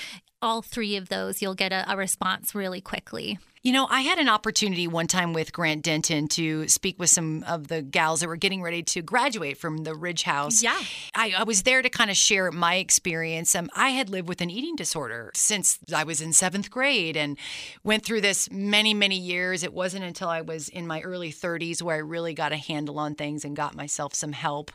all 0.42 0.62
three 0.62 0.96
of 0.96 1.10
those, 1.10 1.42
you'll 1.42 1.56
get 1.56 1.72
a, 1.72 1.92
a 1.92 1.98
response 1.98 2.54
really 2.54 2.82
quickly. 2.82 3.40
You 3.64 3.72
know, 3.72 3.88
I 3.90 4.02
had 4.02 4.20
an 4.20 4.30
opportunity 4.30 4.88
one 4.88 5.08
time 5.08 5.34
with 5.34 5.52
Grant 5.52 5.84
Denton 5.84 6.28
to 6.30 6.68
speak 6.68 7.00
with 7.00 7.10
some 7.10 7.44
of 7.48 7.68
the 7.68 7.82
gals 7.82 8.20
that 8.20 8.28
were 8.28 8.36
getting 8.36 8.62
ready 8.62 8.84
to 8.84 9.02
graduate 9.02 9.58
from 9.58 9.80
the 9.80 9.96
Ridge 9.96 10.24
House. 10.24 10.62
Yeah. 10.62 10.80
I, 11.16 11.34
I 11.40 11.44
was 11.44 11.64
there 11.64 11.82
to 11.82 11.90
kind 11.90 12.12
of 12.12 12.18
share 12.18 12.52
my 12.52 12.76
experience. 12.76 13.56
Um, 13.56 13.70
I 13.76 13.90
had 13.90 14.10
lived 14.10 14.30
with 14.30 14.42
an 14.42 14.52
eating 14.52 14.76
disorder 14.76 15.32
since 15.34 15.80
I 15.94 16.04
was 16.04 16.22
in 16.22 16.34
seventh 16.34 16.70
grade 16.70 17.18
and 17.18 17.38
went 17.84 18.06
through 18.06 18.22
this 18.22 18.50
many, 18.52 18.94
many 18.94 19.18
years. 19.18 19.64
It 19.64 19.74
wasn't 19.74 20.06
until 20.06 20.30
I 20.30 20.42
was 20.42 20.70
in 20.70 20.86
my 20.86 21.02
early 21.02 21.32
30s 21.32 21.82
where 21.82 21.96
I 21.96 22.00
really 22.00 22.36
got 22.36 22.52
a 22.52 22.58
handle 22.58 23.00
on 23.00 23.16
things 23.16 23.44
and 23.44 23.56
got 23.56 23.76
myself 23.76 24.14
some 24.14 24.34
help. 24.34 24.72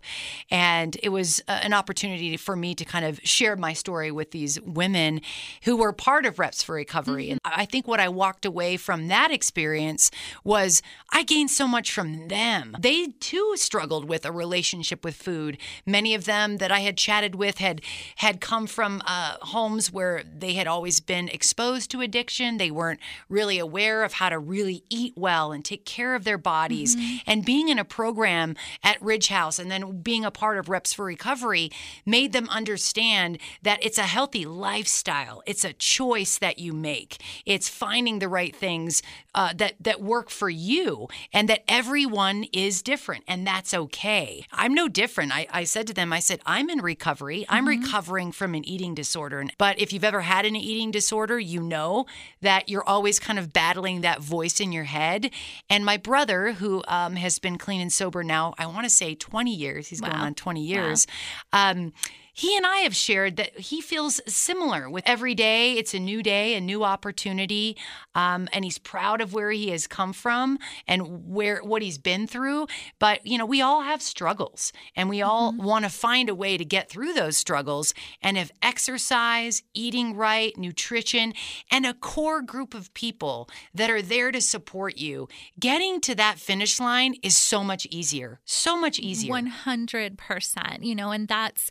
And 0.51 0.97
it 1.03 1.11
was 1.11 1.41
uh, 1.47 1.61
an 1.63 1.73
opportunity 1.73 2.37
for 2.37 2.57
me 2.57 2.75
to 2.75 2.85
kind 2.85 3.05
of 3.05 3.21
share 3.23 3.55
my 3.57 3.75
story 3.75 4.11
with 4.11 4.33
these 4.33 4.61
women 4.61 5.21
who 5.63 5.77
were 5.77 5.93
part 5.93 6.27
of 6.27 6.41
Reps 6.41 6.63
for 6.65 6.75
Recovery. 6.75 7.27
Mm-hmm. 7.27 7.33
And 7.33 7.41
I 7.45 7.65
think 7.65 7.87
what 7.87 8.01
I 8.01 8.09
walked 8.09 8.45
away 8.45 8.72
from 8.77 9.09
that 9.09 9.31
experience 9.31 10.11
was 10.45 10.83
I 11.11 11.23
gained 11.23 11.51
so 11.51 11.67
much 11.69 11.93
from 11.93 12.29
them. 12.29 12.77
They 12.79 13.09
too 13.21 13.55
struggled 13.57 14.09
with 14.09 14.25
a 14.25 14.33
relationship 14.33 15.05
with 15.05 15.17
food. 15.17 15.59
Many 15.87 16.15
of 16.15 16.25
them 16.25 16.59
that 16.59 16.73
I 16.73 16.81
had 16.81 16.97
chatted 16.97 17.35
with 17.35 17.59
had 17.59 17.83
had 18.17 18.41
come 18.41 18.67
from 18.67 19.03
uh, 19.07 19.37
homes 19.41 19.93
where 19.93 20.23
they 20.25 20.55
had 20.55 20.67
always 20.67 21.01
been 21.01 21.29
exposed 21.29 21.91
to 21.91 22.01
addiction. 22.01 22.57
They 22.57 22.71
weren't 22.71 23.01
really 23.29 23.59
aware 23.59 24.05
of 24.05 24.15
how 24.15 24.29
to 24.29 24.39
really 24.39 24.85
eat 24.89 25.15
well 25.17 25.53
and 25.53 25.65
take 25.65 25.85
care 25.85 26.15
of 26.15 26.25
their 26.25 26.39
bodies. 26.39 26.97
Mm-hmm. 26.97 27.17
And 27.27 27.45
being 27.45 27.69
in 27.69 27.79
a 27.79 27.85
program 27.85 28.57
at 28.83 29.01
Ridge 29.03 29.29
House 29.29 29.59
and 29.59 29.71
then 29.71 30.01
being 30.01 30.25
a 30.25 30.31
part 30.31 30.59
of 30.59 30.69
Reps 30.69 30.93
for 30.93 31.05
Recovery 31.05 31.71
made 32.07 32.33
them 32.33 32.49
understand 32.49 33.39
that 33.63 33.79
it's 33.83 33.99
a 33.99 34.03
healthy 34.03 34.45
lifestyle. 34.45 35.43
It's 35.47 35.65
a 35.65 35.73
choice 35.73 36.39
that 36.39 36.59
you 36.59 36.73
make. 36.73 37.23
It's 37.45 37.69
finding 37.69 38.19
the 38.19 38.29
right 38.29 38.55
things 38.63 39.03
uh, 39.35 39.53
that 39.57 39.75
that 39.81 40.01
work 40.01 40.31
for 40.31 40.49
you, 40.49 41.09
and 41.33 41.49
that 41.49 41.65
everyone 41.67 42.45
is 42.53 42.81
different, 42.81 43.25
and 43.27 43.45
that's 43.45 43.75
okay. 43.75 44.47
I'm 44.53 44.73
no 44.73 44.87
different. 44.89 45.35
I, 45.35 45.49
I 45.51 45.65
said 45.65 45.89
to 45.89 45.93
them, 45.93 46.13
I 46.13 46.21
said, 46.21 46.41
I'm 46.47 46.71
in 46.71 46.79
recovery. 46.79 47.45
I'm 47.49 47.67
mm-hmm. 47.67 47.83
recovering 47.83 48.31
from 48.31 48.55
an 48.55 48.65
eating 48.65 48.95
disorder. 48.95 49.45
But 49.59 49.81
if 49.81 49.93
you've 49.93 50.05
ever 50.05 50.21
had 50.21 50.45
an 50.47 50.55
eating 50.55 50.93
disorder, 50.93 51.41
you 51.41 51.61
know 51.61 52.07
that 52.41 52.69
you're 52.69 52.89
always 52.89 53.19
kind 53.19 53.39
of 53.39 53.53
battling 53.53 54.03
that 54.03 54.21
voice 54.21 54.61
in 54.61 54.71
your 54.71 54.85
head. 54.85 55.31
And 55.69 55.85
my 55.85 55.97
brother, 55.97 56.53
who 56.53 56.85
um, 56.87 57.17
has 57.17 57.41
been 57.41 57.59
clean 57.59 57.81
and 57.81 57.93
sober 57.93 58.23
now, 58.23 58.55
I 58.59 58.67
want 58.67 58.85
to 58.85 58.91
say 58.91 59.17
20 59.17 59.53
years. 59.53 59.89
He's 59.89 60.01
wow. 60.01 60.11
going 60.11 60.21
on 60.21 60.35
20 60.35 60.63
years. 60.63 61.07
Wow. 61.53 61.71
Um, 61.73 61.93
he 62.33 62.57
and 62.57 62.67
I 62.67 62.79
have 62.79 62.95
shared 62.95 63.37
that 63.37 63.59
he 63.59 63.81
feels 63.81 64.21
similar 64.27 64.89
with 64.89 65.05
every 65.07 65.35
day. 65.35 65.75
It's 65.75 65.95
a 65.95 65.99
new 65.99 66.23
day, 66.23 66.55
a 66.55 66.61
new 66.61 66.83
opportunity, 66.83 67.77
um, 68.15 68.49
and 68.53 68.65
he's 68.65 68.79
proud 68.79 69.21
of 69.21 69.35
where 69.35 69.51
he 69.51 69.69
has 69.71 69.87
come 69.87 70.13
from 70.13 70.59
and 70.89 71.27
where 71.27 71.61
what 71.63 71.83
he's 71.83 71.99
been 71.99 72.27
through. 72.27 72.67
But 72.99 73.27
you 73.27 73.37
know, 73.37 73.47
we 73.47 73.61
all 73.61 73.83
have 73.83 74.01
struggles, 74.01 74.73
and 74.97 75.09
we 75.09 75.21
all 75.21 75.53
mm-hmm. 75.53 75.63
want 75.63 75.85
to 75.85 75.91
find 75.91 76.29
a 76.29 76.35
way 76.35 76.57
to 76.57 76.65
get 76.65 76.89
through 76.89 77.13
those 77.13 77.37
struggles. 77.37 77.93
And 78.23 78.39
if 78.39 78.51
exercise, 78.63 79.63
eating 79.75 80.17
right, 80.17 80.57
nutrition, 80.57 81.35
and 81.71 81.85
a 81.85 81.95
core 81.95 82.43
group 82.43 82.75
of 82.75 82.93
people 82.95 83.49
that 83.75 83.91
are 83.91 84.03
there 84.03 84.33
to 84.33 84.41
support 84.41 84.97
you, 84.97 85.29
getting 85.61 86.01
to 86.01 86.15
that 86.15 86.39
finish 86.39 86.81
line 86.81 87.15
is 87.23 87.37
so 87.37 87.63
much 87.63 87.87
easier. 87.91 88.41
So 88.45 88.79
much 88.79 88.99
easier. 88.99 89.31
One 89.31 89.47
hundred 89.47 90.17
percent. 90.17 90.83
You 90.83 90.95
know, 90.95 91.11
and 91.11 91.29
that's 91.29 91.71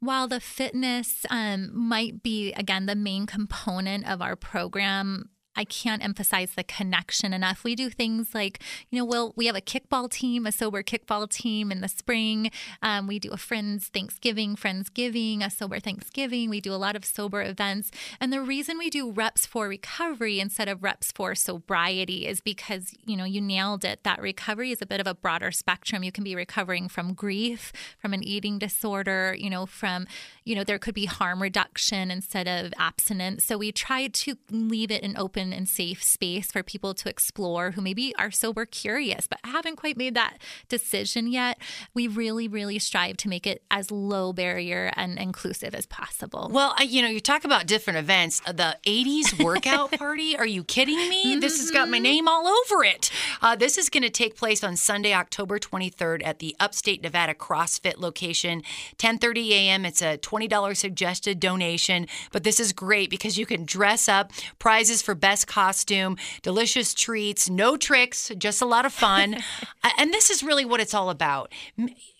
while 0.00 0.26
the 0.26 0.40
fitness 0.40 1.24
um, 1.30 1.70
might 1.72 2.22
be, 2.22 2.52
again, 2.54 2.86
the 2.86 2.96
main 2.96 3.26
component 3.26 4.08
of 4.08 4.20
our 4.20 4.34
program, 4.34 5.30
I 5.60 5.64
can't 5.64 6.02
emphasize 6.02 6.52
the 6.56 6.64
connection 6.64 7.34
enough. 7.34 7.64
We 7.64 7.74
do 7.74 7.90
things 7.90 8.34
like, 8.34 8.62
you 8.88 8.98
know, 8.98 9.04
we'll, 9.04 9.34
we 9.36 9.44
have 9.44 9.56
a 9.56 9.60
kickball 9.60 10.10
team, 10.10 10.46
a 10.46 10.52
sober 10.52 10.82
kickball 10.82 11.28
team 11.28 11.70
in 11.70 11.82
the 11.82 11.88
spring. 11.88 12.50
Um, 12.80 13.06
we 13.06 13.18
do 13.18 13.30
a 13.30 13.36
Friends 13.36 13.88
Thanksgiving, 13.88 14.56
Friendsgiving, 14.56 15.44
a 15.44 15.50
sober 15.50 15.78
Thanksgiving. 15.78 16.48
We 16.48 16.62
do 16.62 16.72
a 16.72 16.80
lot 16.80 16.96
of 16.96 17.04
sober 17.04 17.42
events. 17.42 17.90
And 18.18 18.32
the 18.32 18.40
reason 18.40 18.78
we 18.78 18.88
do 18.88 19.10
reps 19.10 19.44
for 19.44 19.68
recovery 19.68 20.40
instead 20.40 20.66
of 20.66 20.82
reps 20.82 21.12
for 21.12 21.34
sobriety 21.34 22.26
is 22.26 22.40
because, 22.40 22.94
you 23.04 23.14
know, 23.14 23.24
you 23.24 23.42
nailed 23.42 23.84
it. 23.84 24.02
That 24.02 24.22
recovery 24.22 24.70
is 24.70 24.80
a 24.80 24.86
bit 24.86 24.98
of 24.98 25.06
a 25.06 25.14
broader 25.14 25.50
spectrum. 25.50 26.02
You 26.02 26.10
can 26.10 26.24
be 26.24 26.34
recovering 26.34 26.88
from 26.88 27.12
grief, 27.12 27.70
from 27.98 28.14
an 28.14 28.24
eating 28.24 28.58
disorder, 28.58 29.36
you 29.38 29.50
know, 29.50 29.66
from, 29.66 30.06
you 30.42 30.54
know, 30.54 30.64
there 30.64 30.78
could 30.78 30.94
be 30.94 31.04
harm 31.04 31.42
reduction 31.42 32.10
instead 32.10 32.48
of 32.48 32.72
abstinence. 32.78 33.44
So 33.44 33.58
we 33.58 33.72
try 33.72 34.06
to 34.06 34.38
leave 34.50 34.90
it 34.90 35.02
an 35.02 35.18
open 35.18 35.49
and 35.52 35.68
safe 35.68 36.02
space 36.02 36.52
for 36.52 36.62
people 36.62 36.94
to 36.94 37.08
explore 37.08 37.72
who 37.72 37.80
maybe 37.80 38.14
are 38.18 38.30
sober 38.30 38.66
curious 38.66 39.26
but 39.26 39.38
haven't 39.44 39.76
quite 39.76 39.96
made 39.96 40.14
that 40.14 40.38
decision 40.68 41.26
yet. 41.26 41.58
We 41.94 42.08
really, 42.08 42.48
really 42.48 42.78
strive 42.78 43.16
to 43.18 43.28
make 43.28 43.46
it 43.46 43.62
as 43.70 43.90
low 43.90 44.32
barrier 44.32 44.92
and 44.96 45.18
inclusive 45.18 45.74
as 45.74 45.86
possible. 45.86 46.50
Well, 46.52 46.74
you 46.84 47.02
know, 47.02 47.08
you 47.08 47.20
talk 47.20 47.44
about 47.44 47.66
different 47.66 47.98
events. 47.98 48.40
The 48.40 48.76
80s 48.84 49.42
workout 49.44 49.92
party, 49.92 50.36
are 50.36 50.46
you 50.46 50.64
kidding 50.64 51.08
me? 51.08 51.32
Mm-hmm. 51.32 51.40
This 51.40 51.58
has 51.58 51.70
got 51.70 51.88
my 51.88 51.96
mm-hmm. 51.96 52.04
name 52.04 52.28
all 52.28 52.46
over 52.46 52.84
it. 52.84 53.10
Uh, 53.42 53.56
this 53.56 53.78
is 53.78 53.88
going 53.88 54.02
to 54.02 54.10
take 54.10 54.36
place 54.36 54.62
on 54.64 54.76
Sunday, 54.76 55.14
October 55.14 55.58
23rd 55.58 56.24
at 56.24 56.38
the 56.38 56.56
Upstate 56.60 57.02
Nevada 57.02 57.34
CrossFit 57.34 57.98
location, 57.98 58.62
10:30 58.98 59.50
a.m. 59.50 59.84
It's 59.84 60.02
a 60.02 60.18
$20 60.18 60.76
suggested 60.76 61.40
donation, 61.40 62.06
but 62.32 62.44
this 62.44 62.60
is 62.60 62.72
great 62.72 63.10
because 63.10 63.38
you 63.38 63.46
can 63.46 63.64
dress 63.64 64.08
up, 64.08 64.32
prizes 64.58 65.02
for 65.02 65.14
best 65.14 65.29
best 65.30 65.46
costume, 65.46 66.16
delicious 66.42 66.92
treats, 66.92 67.48
no 67.48 67.76
tricks, 67.76 68.32
just 68.36 68.60
a 68.60 68.66
lot 68.66 68.84
of 68.84 68.92
fun. 68.92 69.36
and 69.96 70.12
this 70.12 70.28
is 70.28 70.42
really 70.42 70.64
what 70.64 70.80
it's 70.80 70.92
all 70.92 71.08
about. 71.08 71.52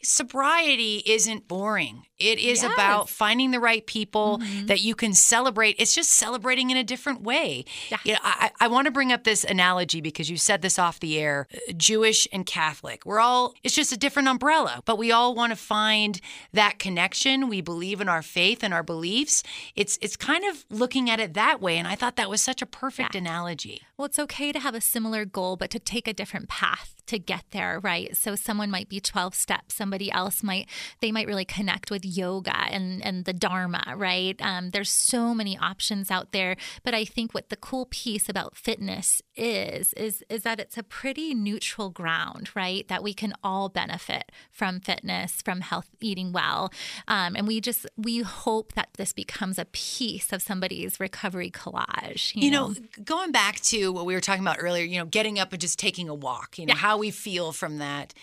Sobriety 0.02 1.02
isn't 1.06 1.48
boring. 1.48 2.06
It 2.18 2.38
is 2.38 2.62
yes. 2.62 2.72
about 2.72 3.08
finding 3.08 3.50
the 3.50 3.60
right 3.60 3.84
people 3.86 4.38
mm-hmm. 4.38 4.66
that 4.66 4.80
you 4.80 4.94
can 4.94 5.14
celebrate. 5.14 5.76
It's 5.78 5.94
just 5.94 6.10
celebrating 6.10 6.70
in 6.70 6.76
a 6.76 6.84
different 6.84 7.22
way. 7.22 7.64
Yeah. 7.90 7.98
You 8.04 8.12
know, 8.12 8.18
I, 8.22 8.50
I 8.60 8.68
want 8.68 8.86
to 8.86 8.90
bring 8.90 9.10
up 9.10 9.24
this 9.24 9.42
analogy 9.42 10.02
because 10.02 10.28
you 10.28 10.36
said 10.36 10.60
this 10.60 10.78
off 10.78 11.00
the 11.00 11.18
air 11.18 11.48
Jewish 11.76 12.28
and 12.32 12.44
Catholic. 12.44 13.06
We're 13.06 13.20
all, 13.20 13.54
it's 13.64 13.74
just 13.74 13.92
a 13.92 13.96
different 13.96 14.28
umbrella, 14.28 14.82
but 14.84 14.98
we 14.98 15.10
all 15.12 15.34
want 15.34 15.52
to 15.52 15.56
find 15.56 16.20
that 16.52 16.78
connection. 16.78 17.48
We 17.48 17.62
believe 17.62 18.02
in 18.02 18.08
our 18.08 18.22
faith 18.22 18.62
and 18.62 18.74
our 18.74 18.82
beliefs. 18.82 19.42
It's, 19.74 19.98
it's 20.02 20.16
kind 20.16 20.44
of 20.44 20.66
looking 20.68 21.08
at 21.08 21.20
it 21.20 21.32
that 21.34 21.62
way. 21.62 21.78
And 21.78 21.88
I 21.88 21.94
thought 21.94 22.16
that 22.16 22.28
was 22.28 22.42
such 22.42 22.60
a 22.60 22.66
perfect 22.66 23.14
yeah. 23.14 23.20
analogy. 23.20 23.82
Well, 24.00 24.06
it's 24.06 24.18
okay 24.18 24.50
to 24.50 24.58
have 24.58 24.74
a 24.74 24.80
similar 24.80 25.26
goal, 25.26 25.56
but 25.56 25.68
to 25.72 25.78
take 25.78 26.08
a 26.08 26.14
different 26.14 26.48
path 26.48 26.94
to 27.10 27.18
get 27.18 27.44
there, 27.50 27.80
right? 27.80 28.16
So 28.16 28.34
someone 28.36 28.70
might 28.70 28.88
be 28.88 29.00
12 29.00 29.34
steps, 29.34 29.74
somebody 29.74 30.10
else 30.10 30.42
might, 30.42 30.68
they 31.00 31.10
might 31.12 31.26
really 31.26 31.44
connect 31.44 31.90
with 31.90 32.06
yoga 32.06 32.56
and, 32.56 33.04
and 33.04 33.24
the 33.24 33.32
Dharma, 33.32 33.82
right? 33.96 34.40
Um, 34.40 34.70
there's 34.70 34.90
so 34.90 35.34
many 35.34 35.58
options 35.58 36.10
out 36.10 36.30
there. 36.32 36.56
But 36.84 36.94
I 36.94 37.04
think 37.04 37.34
what 37.34 37.50
the 37.50 37.56
cool 37.56 37.88
piece 37.90 38.28
about 38.28 38.56
fitness 38.56 39.20
is, 39.36 39.92
is, 39.94 40.22
is 40.30 40.44
that 40.44 40.60
it's 40.60 40.78
a 40.78 40.82
pretty 40.84 41.34
neutral 41.34 41.90
ground, 41.90 42.50
right? 42.54 42.86
That 42.88 43.02
we 43.02 43.12
can 43.12 43.34
all 43.42 43.68
benefit 43.68 44.30
from 44.52 44.80
fitness, 44.80 45.42
from 45.42 45.62
health, 45.62 45.88
eating 46.00 46.32
well. 46.32 46.72
Um, 47.08 47.34
and 47.34 47.46
we 47.46 47.60
just, 47.60 47.86
we 47.96 48.20
hope 48.20 48.74
that 48.74 48.90
this 48.96 49.12
becomes 49.12 49.58
a 49.58 49.64
piece 49.66 50.32
of 50.32 50.40
somebody's 50.42 51.00
recovery 51.00 51.50
collage. 51.50 52.34
You, 52.36 52.44
you 52.44 52.50
know? 52.50 52.68
know? 52.68 52.74
going 53.04 53.32
back 53.32 53.60
to 53.62 53.89
what 53.92 54.06
we 54.06 54.14
were 54.14 54.20
talking 54.20 54.42
about 54.42 54.56
earlier, 54.60 54.84
you 54.84 54.98
know, 54.98 55.04
getting 55.04 55.38
up 55.38 55.52
and 55.52 55.60
just 55.60 55.78
taking 55.78 56.08
a 56.08 56.14
walk, 56.14 56.58
you 56.58 56.66
know, 56.66 56.72
yeah. 56.74 56.78
how 56.78 56.98
we 56.98 57.10
feel 57.10 57.52
from 57.52 57.78
that. 57.78 58.14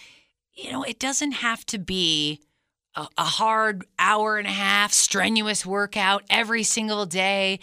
You 0.53 0.71
know, 0.71 0.83
it 0.83 1.00
doesn't 1.00 1.33
have 1.33 1.65
to 1.67 1.77
be 1.77 2.41
a, 2.95 3.07
a 3.17 3.24
hard 3.24 3.86
hour 4.00 4.38
and 4.38 4.47
a 4.47 4.51
half 4.51 4.91
strenuous 4.91 5.65
workout 5.65 6.24
every 6.29 6.63
single 6.63 7.05
day 7.05 7.59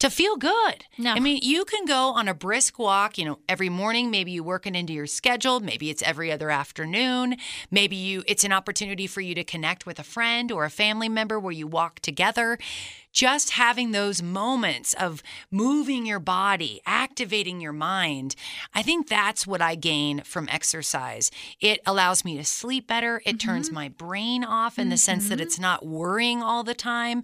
to 0.00 0.10
feel 0.10 0.36
good. 0.36 0.84
No. 0.98 1.12
I 1.12 1.20
mean, 1.20 1.40
you 1.42 1.64
can 1.64 1.86
go 1.86 2.10
on 2.10 2.28
a 2.28 2.34
brisk 2.34 2.78
walk, 2.78 3.16
you 3.16 3.24
know, 3.24 3.38
every 3.48 3.68
morning, 3.68 4.10
maybe 4.10 4.32
you 4.32 4.42
work 4.42 4.66
it 4.66 4.76
into 4.76 4.92
your 4.92 5.06
schedule, 5.06 5.60
maybe 5.60 5.88
it's 5.88 6.02
every 6.02 6.30
other 6.30 6.50
afternoon, 6.50 7.36
maybe 7.70 7.96
you 7.96 8.22
it's 8.26 8.44
an 8.44 8.52
opportunity 8.52 9.06
for 9.06 9.20
you 9.20 9.34
to 9.34 9.44
connect 9.44 9.86
with 9.86 9.98
a 9.98 10.04
friend 10.04 10.52
or 10.52 10.64
a 10.64 10.70
family 10.70 11.08
member 11.08 11.38
where 11.38 11.52
you 11.52 11.66
walk 11.66 12.00
together 12.00 12.58
just 13.14 13.50
having 13.52 13.92
those 13.92 14.20
moments 14.20 14.92
of 14.94 15.22
moving 15.50 16.04
your 16.04 16.18
body, 16.18 16.80
activating 16.84 17.60
your 17.60 17.72
mind, 17.72 18.34
I 18.74 18.82
think 18.82 19.08
that's 19.08 19.46
what 19.46 19.62
I 19.62 19.76
gain 19.76 20.22
from 20.22 20.48
exercise. 20.50 21.30
It 21.60 21.80
allows 21.86 22.24
me 22.24 22.36
to 22.36 22.44
sleep 22.44 22.88
better. 22.88 23.22
It 23.24 23.38
mm-hmm. 23.38 23.48
turns 23.48 23.70
my 23.70 23.88
brain 23.88 24.44
off 24.44 24.78
in 24.78 24.84
mm-hmm. 24.84 24.90
the 24.90 24.96
sense 24.98 25.28
that 25.28 25.36
mm-hmm. 25.36 25.44
it's 25.44 25.60
not 25.60 25.86
worrying 25.86 26.42
all 26.42 26.64
the 26.64 26.74
time. 26.74 27.22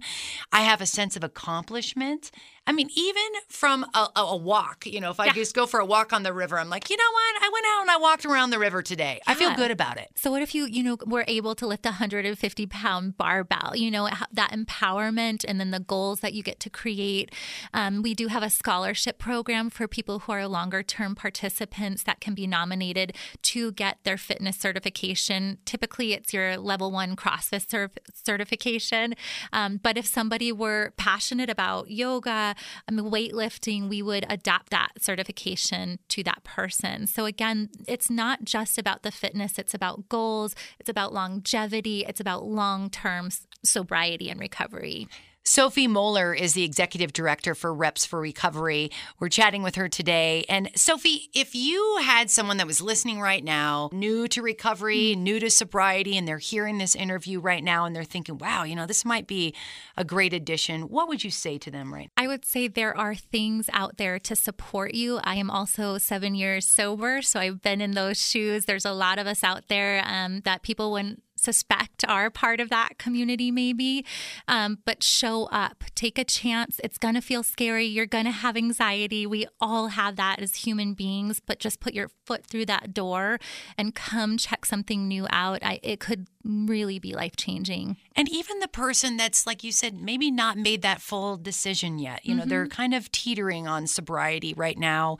I 0.51 0.61
have 0.61 0.81
a 0.81 0.85
sense 0.85 1.15
of 1.15 1.23
accomplishment. 1.23 2.31
I 2.67 2.73
mean, 2.73 2.89
even 2.95 3.23
from 3.49 3.83
a, 3.95 4.07
a 4.15 4.37
walk, 4.37 4.85
you 4.85 5.01
know, 5.01 5.09
if 5.09 5.19
I 5.19 5.25
yeah. 5.25 5.33
just 5.33 5.55
go 5.55 5.65
for 5.65 5.79
a 5.79 5.85
walk 5.85 6.13
on 6.13 6.21
the 6.21 6.31
river, 6.31 6.59
I'm 6.59 6.69
like, 6.69 6.91
you 6.91 6.95
know 6.95 7.11
what? 7.11 7.43
I 7.43 7.49
went 7.51 7.65
out 7.65 7.81
and 7.81 7.91
I 7.91 7.97
walked 7.97 8.23
around 8.23 8.51
the 8.51 8.59
river 8.59 8.83
today. 8.83 9.19
Yeah. 9.27 9.31
I 9.31 9.35
feel 9.35 9.55
good 9.55 9.71
about 9.71 9.97
it. 9.97 10.09
So, 10.15 10.29
what 10.29 10.43
if 10.43 10.53
you, 10.53 10.65
you 10.65 10.83
know, 10.83 10.97
were 11.07 11.25
able 11.27 11.55
to 11.55 11.65
lift 11.65 11.85
a 11.87 11.89
150 11.89 12.67
pound 12.67 13.17
barbell, 13.17 13.73
you 13.75 13.89
know, 13.89 14.07
that 14.31 14.51
empowerment 14.51 15.43
and 15.47 15.59
then 15.59 15.71
the 15.71 15.79
goals 15.79 16.19
that 16.19 16.33
you 16.33 16.43
get 16.43 16.59
to 16.59 16.69
create. 16.69 17.33
Um, 17.73 18.03
we 18.03 18.13
do 18.13 18.27
have 18.27 18.43
a 18.43 18.49
scholarship 18.49 19.17
program 19.17 19.71
for 19.71 19.87
people 19.87 20.19
who 20.19 20.31
are 20.31 20.47
longer 20.47 20.83
term 20.83 21.15
participants 21.15 22.03
that 22.03 22.21
can 22.21 22.35
be 22.35 22.45
nominated 22.45 23.15
to 23.41 23.71
get 23.71 23.97
their 24.03 24.17
fitness 24.17 24.57
certification. 24.57 25.57
Typically, 25.65 26.13
it's 26.13 26.31
your 26.31 26.57
level 26.57 26.91
one 26.91 27.15
CrossFit 27.15 27.65
cert- 27.65 27.97
certification. 28.13 29.15
Um, 29.51 29.79
but 29.81 29.97
if 29.97 30.05
somebody 30.05 30.51
were 30.51 30.93
passionate 30.95 31.49
about 31.49 31.89
yoga, 31.89 32.50
Mean, 32.89 33.11
weightlifting, 33.11 33.89
we 33.89 34.01
would 34.01 34.25
adapt 34.29 34.69
that 34.71 34.89
certification 34.99 35.99
to 36.09 36.23
that 36.23 36.43
person. 36.43 37.07
So, 37.07 37.25
again, 37.25 37.69
it's 37.87 38.09
not 38.09 38.43
just 38.43 38.77
about 38.77 39.03
the 39.03 39.11
fitness, 39.11 39.57
it's 39.57 39.73
about 39.73 40.09
goals, 40.09 40.55
it's 40.79 40.89
about 40.89 41.13
longevity, 41.13 42.05
it's 42.07 42.19
about 42.19 42.45
long 42.45 42.89
term 42.89 43.29
sobriety 43.63 44.29
and 44.29 44.39
recovery. 44.39 45.07
Sophie 45.43 45.87
Moeller 45.87 46.35
is 46.35 46.53
the 46.53 46.63
executive 46.63 47.13
director 47.13 47.55
for 47.55 47.73
Reps 47.73 48.05
for 48.05 48.19
Recovery. 48.19 48.91
We're 49.19 49.29
chatting 49.29 49.63
with 49.63 49.75
her 49.75 49.89
today. 49.89 50.45
And 50.47 50.69
Sophie, 50.75 51.29
if 51.33 51.55
you 51.55 51.97
had 52.03 52.29
someone 52.29 52.57
that 52.57 52.67
was 52.67 52.79
listening 52.79 53.19
right 53.19 53.43
now, 53.43 53.89
new 53.91 54.27
to 54.27 54.41
recovery, 54.43 55.13
mm-hmm. 55.13 55.23
new 55.23 55.39
to 55.39 55.49
sobriety, 55.49 56.15
and 56.15 56.27
they're 56.27 56.37
hearing 56.37 56.77
this 56.77 56.93
interview 56.93 57.39
right 57.39 57.63
now 57.63 57.85
and 57.85 57.95
they're 57.95 58.03
thinking, 58.03 58.37
wow, 58.37 58.63
you 58.63 58.75
know, 58.75 58.85
this 58.85 59.03
might 59.03 59.25
be 59.25 59.55
a 59.97 60.03
great 60.03 60.31
addition, 60.31 60.83
what 60.83 61.07
would 61.07 61.23
you 61.23 61.31
say 61.31 61.57
to 61.57 61.71
them 61.71 61.91
right 61.91 62.11
now? 62.15 62.23
I 62.23 62.27
would 62.27 62.45
say 62.45 62.67
there 62.67 62.95
are 62.95 63.15
things 63.15 63.67
out 63.73 63.97
there 63.97 64.19
to 64.19 64.35
support 64.35 64.93
you. 64.93 65.19
I 65.23 65.35
am 65.35 65.49
also 65.49 65.97
seven 65.97 66.35
years 66.35 66.67
sober, 66.67 67.23
so 67.23 67.39
I've 67.39 67.63
been 67.63 67.81
in 67.81 67.91
those 67.91 68.23
shoes. 68.23 68.65
There's 68.65 68.85
a 68.85 68.93
lot 68.93 69.17
of 69.17 69.25
us 69.25 69.43
out 69.43 69.69
there 69.69 70.03
um, 70.05 70.41
that 70.41 70.61
people 70.61 70.91
wouldn't 70.91 71.23
suspect 71.41 72.05
are 72.07 72.29
part 72.29 72.59
of 72.59 72.69
that 72.69 72.97
community, 72.97 73.51
maybe. 73.51 74.05
Um, 74.47 74.79
but 74.85 75.03
show 75.03 75.45
up, 75.45 75.83
take 75.95 76.17
a 76.17 76.23
chance. 76.23 76.79
It's 76.83 76.97
going 76.97 77.15
to 77.15 77.21
feel 77.21 77.43
scary. 77.43 77.85
You're 77.85 78.05
going 78.05 78.25
to 78.25 78.31
have 78.31 78.55
anxiety. 78.55 79.25
We 79.25 79.47
all 79.59 79.87
have 79.87 80.15
that 80.17 80.39
as 80.39 80.55
human 80.55 80.93
beings, 80.93 81.41
but 81.45 81.59
just 81.59 81.79
put 81.79 81.93
your 81.93 82.09
foot 82.25 82.45
through 82.45 82.65
that 82.67 82.93
door 82.93 83.39
and 83.77 83.95
come 83.95 84.37
check 84.37 84.65
something 84.65 85.07
new 85.07 85.27
out. 85.29 85.59
I, 85.63 85.79
it 85.83 85.99
could 85.99 86.27
really 86.43 86.99
be 86.99 87.13
life 87.13 87.35
changing. 87.35 87.97
And 88.15 88.29
even 88.29 88.59
the 88.59 88.67
person 88.67 89.17
that's, 89.17 89.45
like 89.45 89.63
you 89.63 89.71
said, 89.71 89.95
maybe 89.95 90.31
not 90.31 90.57
made 90.57 90.81
that 90.81 91.01
full 91.01 91.37
decision 91.37 91.99
yet, 91.99 92.25
you 92.25 92.33
know, 92.33 92.41
mm-hmm. 92.41 92.49
they're 92.49 92.67
kind 92.67 92.93
of 92.93 93.11
teetering 93.11 93.67
on 93.67 93.87
sobriety 93.87 94.53
right 94.53 94.77
now 94.77 95.17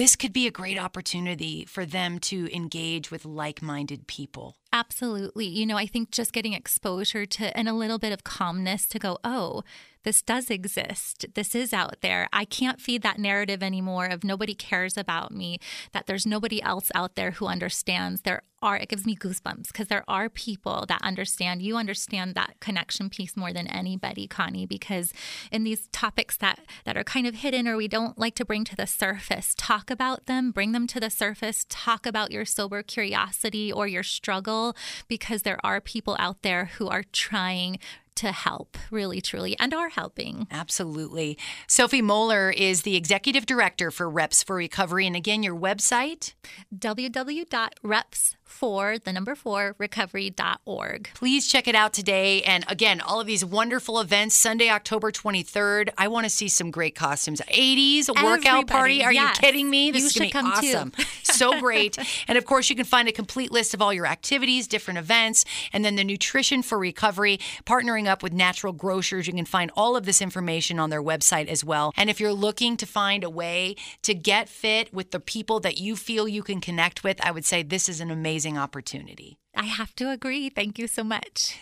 this 0.00 0.16
could 0.16 0.32
be 0.32 0.46
a 0.46 0.50
great 0.50 0.78
opportunity 0.78 1.66
for 1.66 1.84
them 1.84 2.18
to 2.18 2.48
engage 2.56 3.10
with 3.10 3.26
like 3.26 3.60
minded 3.60 4.06
people. 4.06 4.56
Absolutely. 4.72 5.44
You 5.44 5.66
know, 5.66 5.76
I 5.76 5.84
think 5.84 6.10
just 6.10 6.32
getting 6.32 6.54
exposure 6.54 7.26
to 7.26 7.54
and 7.54 7.68
a 7.68 7.74
little 7.74 7.98
bit 7.98 8.10
of 8.10 8.24
calmness 8.24 8.88
to 8.88 8.98
go, 8.98 9.18
oh, 9.24 9.62
this 10.02 10.22
does 10.22 10.50
exist. 10.50 11.26
This 11.34 11.54
is 11.54 11.72
out 11.72 11.96
there. 12.00 12.28
I 12.32 12.44
can't 12.44 12.80
feed 12.80 13.02
that 13.02 13.18
narrative 13.18 13.62
anymore 13.62 14.06
of 14.06 14.24
nobody 14.24 14.54
cares 14.54 14.96
about 14.96 15.32
me, 15.32 15.58
that 15.92 16.06
there's 16.06 16.26
nobody 16.26 16.62
else 16.62 16.90
out 16.94 17.14
there 17.14 17.32
who 17.32 17.46
understands. 17.46 18.22
There 18.22 18.42
are, 18.62 18.76
it 18.76 18.88
gives 18.88 19.06
me 19.06 19.16
goosebumps 19.16 19.68
because 19.68 19.88
there 19.88 20.04
are 20.06 20.28
people 20.28 20.84
that 20.88 21.00
understand. 21.02 21.62
You 21.62 21.76
understand 21.76 22.34
that 22.34 22.56
connection 22.60 23.08
piece 23.08 23.36
more 23.36 23.52
than 23.52 23.66
anybody, 23.66 24.26
Connie, 24.26 24.66
because 24.66 25.12
in 25.50 25.64
these 25.64 25.88
topics 25.92 26.36
that, 26.38 26.60
that 26.84 26.96
are 26.96 27.04
kind 27.04 27.26
of 27.26 27.36
hidden 27.36 27.66
or 27.66 27.76
we 27.76 27.88
don't 27.88 28.18
like 28.18 28.34
to 28.36 28.44
bring 28.44 28.64
to 28.64 28.76
the 28.76 28.86
surface, 28.86 29.54
talk 29.56 29.90
about 29.90 30.26
them, 30.26 30.50
bring 30.50 30.72
them 30.72 30.86
to 30.88 31.00
the 31.00 31.10
surface, 31.10 31.64
talk 31.68 32.06
about 32.06 32.30
your 32.30 32.44
sober 32.44 32.82
curiosity 32.82 33.72
or 33.72 33.86
your 33.86 34.02
struggle 34.02 34.76
because 35.08 35.42
there 35.42 35.58
are 35.64 35.80
people 35.80 36.16
out 36.18 36.42
there 36.42 36.66
who 36.76 36.88
are 36.88 37.04
trying 37.12 37.78
to 38.20 38.32
help, 38.32 38.76
really, 38.90 39.22
truly, 39.22 39.56
and 39.58 39.72
are 39.72 39.88
helping. 39.88 40.46
Absolutely. 40.50 41.38
Sophie 41.66 42.02
Moeller 42.02 42.50
is 42.50 42.82
the 42.82 42.94
executive 42.94 43.46
director 43.46 43.90
for 43.90 44.10
Reps 44.10 44.42
for 44.42 44.56
Recovery. 44.56 45.06
And 45.06 45.16
again, 45.16 45.42
your 45.42 45.56
website? 45.56 46.34
www.reps 46.76 48.36
for 48.44 48.98
the 48.98 49.12
number 49.12 49.34
four 49.34 49.74
recovery.org. 49.78 51.10
Please 51.14 51.46
check 51.46 51.66
it 51.66 51.74
out 51.74 51.94
today. 51.94 52.42
And 52.42 52.64
again, 52.68 53.00
all 53.00 53.20
of 53.20 53.26
these 53.26 53.44
wonderful 53.44 54.00
events 54.00 54.34
Sunday, 54.34 54.68
October 54.68 55.10
23rd. 55.10 55.90
I 55.96 56.08
want 56.08 56.24
to 56.24 56.30
see 56.30 56.48
some 56.48 56.70
great 56.70 56.94
costumes. 56.94 57.40
80s 57.48 58.10
Everybody, 58.10 58.26
workout 58.26 58.66
party. 58.66 59.02
Are 59.02 59.12
yes. 59.12 59.36
you 59.36 59.40
kidding 59.40 59.70
me? 59.70 59.92
This 59.92 60.02
you 60.02 60.06
is 60.24 60.32
going 60.32 60.44
to 60.44 60.60
be 60.60 60.74
awesome. 60.74 60.92
so 61.40 61.58
great. 61.58 61.96
And 62.28 62.36
of 62.36 62.44
course, 62.44 62.68
you 62.68 62.76
can 62.76 62.84
find 62.84 63.08
a 63.08 63.12
complete 63.12 63.50
list 63.50 63.72
of 63.72 63.80
all 63.80 63.94
your 63.94 64.06
activities, 64.06 64.68
different 64.68 64.98
events, 64.98 65.44
and 65.72 65.82
then 65.82 65.96
the 65.96 66.04
Nutrition 66.04 66.62
for 66.62 66.78
Recovery, 66.78 67.40
partnering 67.64 68.06
up 68.06 68.22
with 68.22 68.34
Natural 68.34 68.74
Grocers. 68.74 69.26
You 69.26 69.32
can 69.32 69.46
find 69.46 69.70
all 69.74 69.96
of 69.96 70.04
this 70.04 70.20
information 70.20 70.78
on 70.78 70.90
their 70.90 71.02
website 71.02 71.48
as 71.48 71.64
well. 71.64 71.92
And 71.96 72.10
if 72.10 72.20
you're 72.20 72.34
looking 72.34 72.76
to 72.76 72.86
find 72.86 73.24
a 73.24 73.30
way 73.30 73.76
to 74.02 74.12
get 74.12 74.50
fit 74.50 74.92
with 74.92 75.12
the 75.12 75.20
people 75.20 75.60
that 75.60 75.78
you 75.78 75.96
feel 75.96 76.28
you 76.28 76.42
can 76.42 76.60
connect 76.60 77.02
with, 77.02 77.24
I 77.24 77.30
would 77.30 77.46
say 77.46 77.62
this 77.62 77.88
is 77.88 78.00
an 78.00 78.10
amazing 78.10 78.58
opportunity. 78.58 79.39
I 79.56 79.64
have 79.64 79.94
to 79.96 80.10
agree. 80.10 80.48
Thank 80.48 80.78
you 80.78 80.86
so 80.86 81.04
much. 81.04 81.58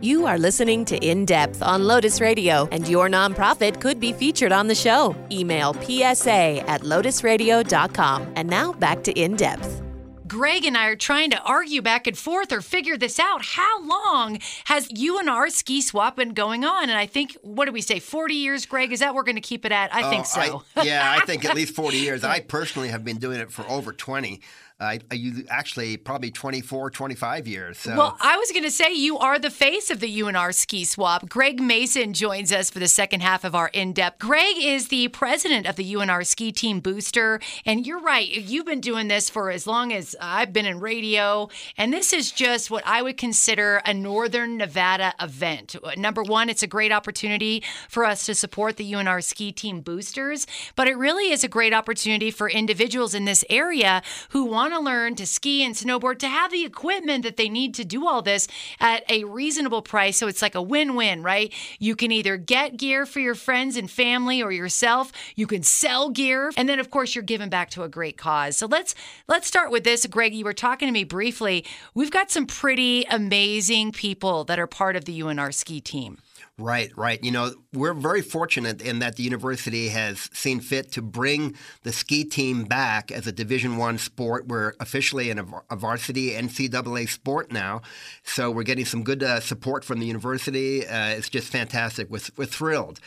You 0.00 0.26
are 0.26 0.38
listening 0.38 0.84
to 0.86 0.96
In 0.98 1.24
Depth 1.24 1.62
on 1.62 1.84
Lotus 1.84 2.20
Radio, 2.20 2.68
and 2.72 2.86
your 2.88 3.08
nonprofit 3.08 3.80
could 3.80 4.00
be 4.00 4.12
featured 4.12 4.52
on 4.52 4.66
the 4.66 4.74
show. 4.74 5.14
Email 5.30 5.74
psa 5.74 6.60
at 6.60 6.82
lotusradio.com. 6.82 8.32
And 8.36 8.48
now 8.48 8.72
back 8.72 9.02
to 9.04 9.12
In 9.12 9.36
Depth. 9.36 9.82
Greg 10.26 10.64
and 10.64 10.76
I 10.76 10.88
are 10.88 10.96
trying 10.96 11.30
to 11.30 11.40
argue 11.42 11.82
back 11.82 12.06
and 12.06 12.18
forth 12.18 12.52
or 12.52 12.60
figure 12.60 12.96
this 12.96 13.18
out. 13.18 13.44
How 13.44 13.82
long 13.82 14.40
has 14.64 14.88
UNR 14.88 15.50
ski 15.50 15.80
swap 15.80 16.16
been 16.16 16.34
going 16.34 16.64
on? 16.64 16.84
And 16.90 16.98
I 16.98 17.06
think, 17.06 17.36
what 17.42 17.66
do 17.66 17.72
we 17.72 17.80
say, 17.80 18.00
40 18.00 18.34
years, 18.34 18.66
Greg? 18.66 18.92
Is 18.92 19.00
that 19.00 19.14
we're 19.14 19.22
going 19.22 19.36
to 19.36 19.40
keep 19.40 19.64
it 19.64 19.72
at? 19.72 19.94
I 19.94 20.10
think 20.10 20.22
oh, 20.22 20.24
so. 20.24 20.62
I, 20.76 20.84
yeah, 20.84 21.16
I 21.16 21.24
think 21.24 21.44
at 21.44 21.54
least 21.54 21.74
40 21.74 21.96
years. 21.96 22.24
I 22.24 22.40
personally 22.40 22.88
have 22.88 23.04
been 23.04 23.18
doing 23.18 23.40
it 23.40 23.52
for 23.52 23.66
over 23.68 23.92
20. 23.92 24.40
Uh, 24.78 24.98
you 25.10 25.46
actually 25.48 25.96
probably 25.96 26.30
24, 26.30 26.90
25 26.90 27.48
years. 27.48 27.78
So. 27.78 27.96
Well, 27.96 28.16
I 28.20 28.36
was 28.36 28.52
going 28.52 28.62
to 28.62 28.70
say 28.70 28.92
you 28.92 29.16
are 29.16 29.38
the 29.38 29.48
face 29.48 29.90
of 29.90 30.00
the 30.00 30.20
UNR 30.20 30.54
ski 30.54 30.84
swap. 30.84 31.30
Greg 31.30 31.62
Mason 31.62 32.12
joins 32.12 32.52
us 32.52 32.68
for 32.68 32.78
the 32.78 32.88
second 32.88 33.20
half 33.22 33.42
of 33.44 33.54
our 33.54 33.68
in 33.68 33.94
depth. 33.94 34.18
Greg 34.18 34.56
is 34.58 34.88
the 34.88 35.08
president 35.08 35.66
of 35.66 35.76
the 35.76 35.94
UNR 35.94 36.26
ski 36.26 36.52
team 36.52 36.80
booster. 36.80 37.40
And 37.64 37.86
you're 37.86 38.00
right, 38.00 38.28
you've 38.28 38.66
been 38.66 38.82
doing 38.82 39.08
this 39.08 39.30
for 39.30 39.50
as 39.50 39.66
long 39.66 39.94
as 39.94 40.14
I've 40.20 40.52
been 40.52 40.66
in 40.66 40.78
radio. 40.78 41.48
And 41.78 41.90
this 41.90 42.12
is 42.12 42.30
just 42.30 42.70
what 42.70 42.86
I 42.86 43.00
would 43.00 43.16
consider 43.16 43.80
a 43.86 43.94
Northern 43.94 44.58
Nevada 44.58 45.14
event. 45.18 45.74
Number 45.96 46.22
one, 46.22 46.50
it's 46.50 46.62
a 46.62 46.66
great 46.66 46.92
opportunity 46.92 47.62
for 47.88 48.04
us 48.04 48.26
to 48.26 48.34
support 48.34 48.76
the 48.76 48.92
UNR 48.92 49.24
ski 49.24 49.52
team 49.52 49.80
boosters, 49.80 50.46
but 50.74 50.86
it 50.86 50.98
really 50.98 51.32
is 51.32 51.42
a 51.44 51.48
great 51.48 51.72
opportunity 51.72 52.30
for 52.30 52.50
individuals 52.50 53.14
in 53.14 53.24
this 53.24 53.42
area 53.48 54.02
who 54.30 54.44
want 54.44 54.65
want 54.70 54.80
to 54.80 54.84
learn 54.84 55.14
to 55.14 55.26
ski 55.26 55.64
and 55.64 55.74
snowboard, 55.74 56.18
to 56.18 56.28
have 56.28 56.50
the 56.50 56.64
equipment 56.64 57.22
that 57.22 57.36
they 57.36 57.48
need 57.48 57.72
to 57.74 57.84
do 57.84 58.06
all 58.06 58.20
this 58.20 58.48
at 58.80 59.08
a 59.08 59.22
reasonable 59.24 59.80
price. 59.80 60.16
So 60.16 60.26
it's 60.26 60.42
like 60.42 60.56
a 60.56 60.62
win 60.62 60.96
win, 60.96 61.22
right? 61.22 61.52
You 61.78 61.94
can 61.94 62.10
either 62.10 62.36
get 62.36 62.76
gear 62.76 63.06
for 63.06 63.20
your 63.20 63.36
friends 63.36 63.76
and 63.76 63.88
family 63.88 64.42
or 64.42 64.50
yourself, 64.50 65.12
you 65.36 65.46
can 65.46 65.62
sell 65.62 66.10
gear, 66.10 66.50
and 66.56 66.68
then 66.68 66.80
of 66.80 66.90
course 66.90 67.14
you're 67.14 67.22
giving 67.22 67.48
back 67.48 67.70
to 67.70 67.84
a 67.84 67.88
great 67.88 68.16
cause. 68.16 68.56
So 68.56 68.66
let's 68.66 68.94
let's 69.28 69.46
start 69.46 69.70
with 69.70 69.84
this. 69.84 70.04
Greg, 70.06 70.34
you 70.34 70.44
were 70.44 70.52
talking 70.52 70.88
to 70.88 70.92
me 70.92 71.04
briefly. 71.04 71.64
We've 71.94 72.10
got 72.10 72.30
some 72.30 72.46
pretty 72.46 73.04
amazing 73.04 73.92
people 73.92 74.44
that 74.44 74.58
are 74.58 74.66
part 74.66 74.96
of 74.96 75.04
the 75.04 75.20
UNR 75.20 75.54
ski 75.54 75.80
team. 75.80 76.18
Right, 76.58 76.90
right. 76.96 77.22
You 77.22 77.32
know, 77.32 77.52
we're 77.74 77.92
very 77.92 78.22
fortunate 78.22 78.80
in 78.80 79.00
that 79.00 79.16
the 79.16 79.22
university 79.22 79.88
has 79.88 80.30
seen 80.32 80.60
fit 80.60 80.90
to 80.92 81.02
bring 81.02 81.54
the 81.82 81.92
ski 81.92 82.24
team 82.24 82.64
back 82.64 83.12
as 83.12 83.26
a 83.26 83.32
Division 83.32 83.76
One 83.76 83.98
sport. 83.98 84.48
We're 84.48 84.72
officially 84.80 85.28
in 85.28 85.38
a, 85.38 85.44
a, 85.68 85.76
varsity 85.76 86.30
NCAA 86.30 87.10
sport 87.10 87.52
now, 87.52 87.82
so 88.22 88.50
we're 88.50 88.62
getting 88.62 88.86
some 88.86 89.02
good 89.02 89.22
uh, 89.22 89.40
support 89.40 89.84
from 89.84 90.00
the 90.00 90.06
university. 90.06 90.86
Uh, 90.86 91.08
it's 91.08 91.28
just 91.28 91.48
fantastic. 91.48 92.08
We're, 92.08 92.20
we're 92.38 92.46
thrilled, 92.46 93.00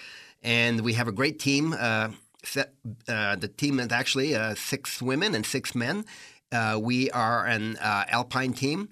and 0.43 0.81
we 0.81 0.93
have 0.93 1.07
a 1.07 1.11
great 1.11 1.39
team. 1.39 1.73
Uh, 1.73 2.09
set, 2.43 2.75
uh, 3.07 3.35
the 3.35 3.47
team 3.47 3.79
is 3.79 3.91
actually 3.91 4.35
uh, 4.35 4.53
six 4.53 5.01
women 5.01 5.33
and 5.33 5.43
six 5.43 5.73
men. 5.73 6.05
Uh, 6.51 6.79
we 6.79 7.09
are 7.09 7.47
an 7.47 7.77
alpine 7.81 8.53
team. 8.53 8.89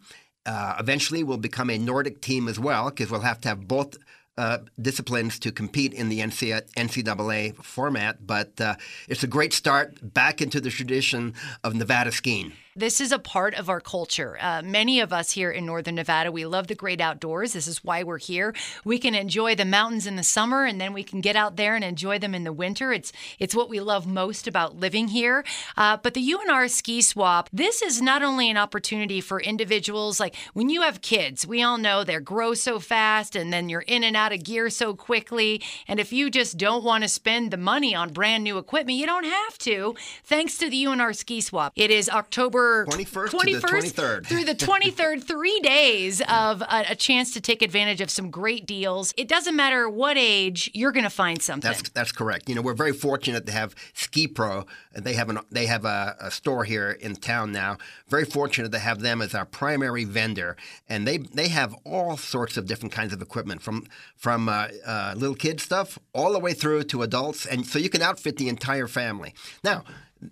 eventually, 0.47 1.23
we'll 1.23 1.37
become 1.37 1.69
a 1.69 1.77
Nordic 1.77 2.21
team 2.21 2.47
as 2.47 2.57
well 2.57 2.89
because 2.89 3.11
we'll 3.11 3.21
have 3.21 3.39
to 3.41 3.49
have 3.49 3.67
both 3.67 3.97
uh, 4.37 4.59
disciplines 4.79 5.39
to 5.39 5.51
compete 5.51 5.93
in 5.93 6.09
the 6.09 6.19
NCAA 6.19 7.55
format, 7.63 8.25
but 8.25 8.59
uh, 8.61 8.75
it's 9.07 9.23
a 9.23 9.27
great 9.27 9.53
start 9.53 10.13
back 10.13 10.41
into 10.41 10.61
the 10.61 10.69
tradition 10.69 11.33
of 11.63 11.75
Nevada 11.75 12.11
skiing. 12.11 12.53
This 12.77 13.01
is 13.01 13.11
a 13.11 13.17
part 13.17 13.55
of 13.55 13.69
our 13.69 13.81
culture. 13.81 14.37
Uh, 14.39 14.61
many 14.61 14.99
of 14.99 15.11
us 15.11 15.31
here 15.31 15.49
in 15.49 15.65
Northern 15.65 15.95
Nevada, 15.95 16.31
we 16.31 16.45
love 16.45 16.67
the 16.67 16.75
great 16.75 17.01
outdoors. 17.01 17.53
This 17.53 17.65
is 17.65 17.83
why 17.83 18.03
we're 18.03 18.19
here. 18.19 18.53
We 18.85 18.99
can 18.99 19.15
enjoy 19.15 19.55
the 19.55 19.65
mountains 19.65 20.05
in 20.05 20.15
the 20.15 20.21
summer, 20.21 20.63
and 20.63 20.79
then 20.79 20.93
we 20.93 21.01
can 21.01 21.19
get 21.19 21.35
out 21.35 21.55
there 21.55 21.73
and 21.73 21.83
enjoy 21.83 22.19
them 22.19 22.35
in 22.35 22.43
the 22.43 22.53
winter. 22.53 22.93
It's 22.93 23.11
it's 23.39 23.55
what 23.55 23.67
we 23.67 23.79
love 23.79 24.05
most 24.05 24.47
about 24.47 24.77
living 24.77 25.07
here. 25.07 25.43
Uh, 25.75 25.97
but 25.97 26.13
the 26.13 26.21
UNR 26.31 26.69
Ski 26.69 27.01
Swap, 27.01 27.49
this 27.51 27.81
is 27.81 27.99
not 27.99 28.21
only 28.21 28.47
an 28.47 28.57
opportunity 28.57 29.21
for 29.21 29.41
individuals. 29.41 30.19
Like 30.19 30.35
when 30.53 30.69
you 30.69 30.83
have 30.83 31.01
kids, 31.01 31.47
we 31.47 31.63
all 31.63 31.79
know 31.79 32.03
they 32.03 32.19
grow 32.19 32.53
so 32.53 32.79
fast, 32.79 33.35
and 33.35 33.51
then 33.51 33.69
you're 33.69 33.81
in 33.81 34.03
and 34.03 34.15
out 34.15 34.33
of 34.33 34.43
gear 34.43 34.69
so 34.69 34.93
quickly. 34.93 35.63
And 35.87 35.99
if 35.99 36.13
you 36.13 36.29
just 36.29 36.59
don't 36.59 36.83
want 36.83 37.03
to 37.03 37.09
spend 37.09 37.49
the 37.49 37.57
money 37.57 37.95
on 37.95 38.13
brand 38.13 38.43
new 38.43 38.59
equipment, 38.59 38.99
you 38.99 39.07
don't 39.07 39.25
have 39.25 39.57
to. 39.59 39.95
Thanks 40.23 40.59
to 40.59 40.69
the 40.69 40.85
UNR 40.85 41.15
Ski 41.15 41.41
Swap, 41.41 41.73
it 41.75 41.89
is 41.89 42.07
October 42.07 42.66
21st, 42.87 43.29
21st 43.29 43.61
the 43.61 43.67
23rd. 43.67 44.25
through 44.25 44.43
the 44.43 44.55
23rd, 44.55 45.23
three 45.23 45.59
days 45.59 46.21
of 46.29 46.61
a, 46.61 46.85
a, 46.89 46.95
chance 46.95 47.33
to 47.33 47.41
take 47.41 47.61
advantage 47.61 48.01
of 48.01 48.09
some 48.09 48.29
great 48.29 48.65
deals. 48.65 49.13
It 49.17 49.27
doesn't 49.27 49.55
matter 49.55 49.89
what 49.89 50.17
age, 50.17 50.69
you're 50.73 50.91
going 50.91 51.03
to 51.03 51.09
find 51.09 51.41
something. 51.41 51.69
That's 51.69 51.89
that's 51.89 52.11
correct. 52.11 52.49
You 52.49 52.55
know, 52.55 52.61
we're 52.61 52.73
very 52.73 52.93
fortunate 52.93 53.45
to 53.45 53.51
have 53.51 53.75
Ski 53.93 54.27
Pro. 54.27 54.65
They 54.93 55.13
have 55.13 55.29
an 55.29 55.39
they 55.51 55.65
have 55.67 55.85
a, 55.85 56.15
a 56.19 56.31
store 56.31 56.63
here 56.63 56.91
in 56.91 57.15
town 57.15 57.51
now. 57.51 57.77
Very 58.07 58.25
fortunate 58.25 58.71
to 58.71 58.79
have 58.79 58.99
them 58.99 59.21
as 59.21 59.33
our 59.35 59.45
primary 59.45 60.03
vendor, 60.03 60.55
and 60.89 61.07
they 61.07 61.17
they 61.17 61.47
have 61.49 61.75
all 61.83 62.17
sorts 62.17 62.57
of 62.57 62.65
different 62.65 62.93
kinds 62.93 63.13
of 63.13 63.21
equipment 63.21 63.61
from 63.61 63.85
from 64.15 64.49
uh, 64.49 64.67
uh, 64.85 65.13
little 65.15 65.35
kid 65.35 65.59
stuff 65.59 65.99
all 66.13 66.33
the 66.33 66.39
way 66.39 66.53
through 66.53 66.83
to 66.83 67.01
adults, 67.03 67.45
and 67.45 67.65
so 67.65 67.79
you 67.79 67.89
can 67.89 68.01
outfit 68.01 68.37
the 68.37 68.49
entire 68.49 68.87
family. 68.87 69.33
Now 69.63 69.83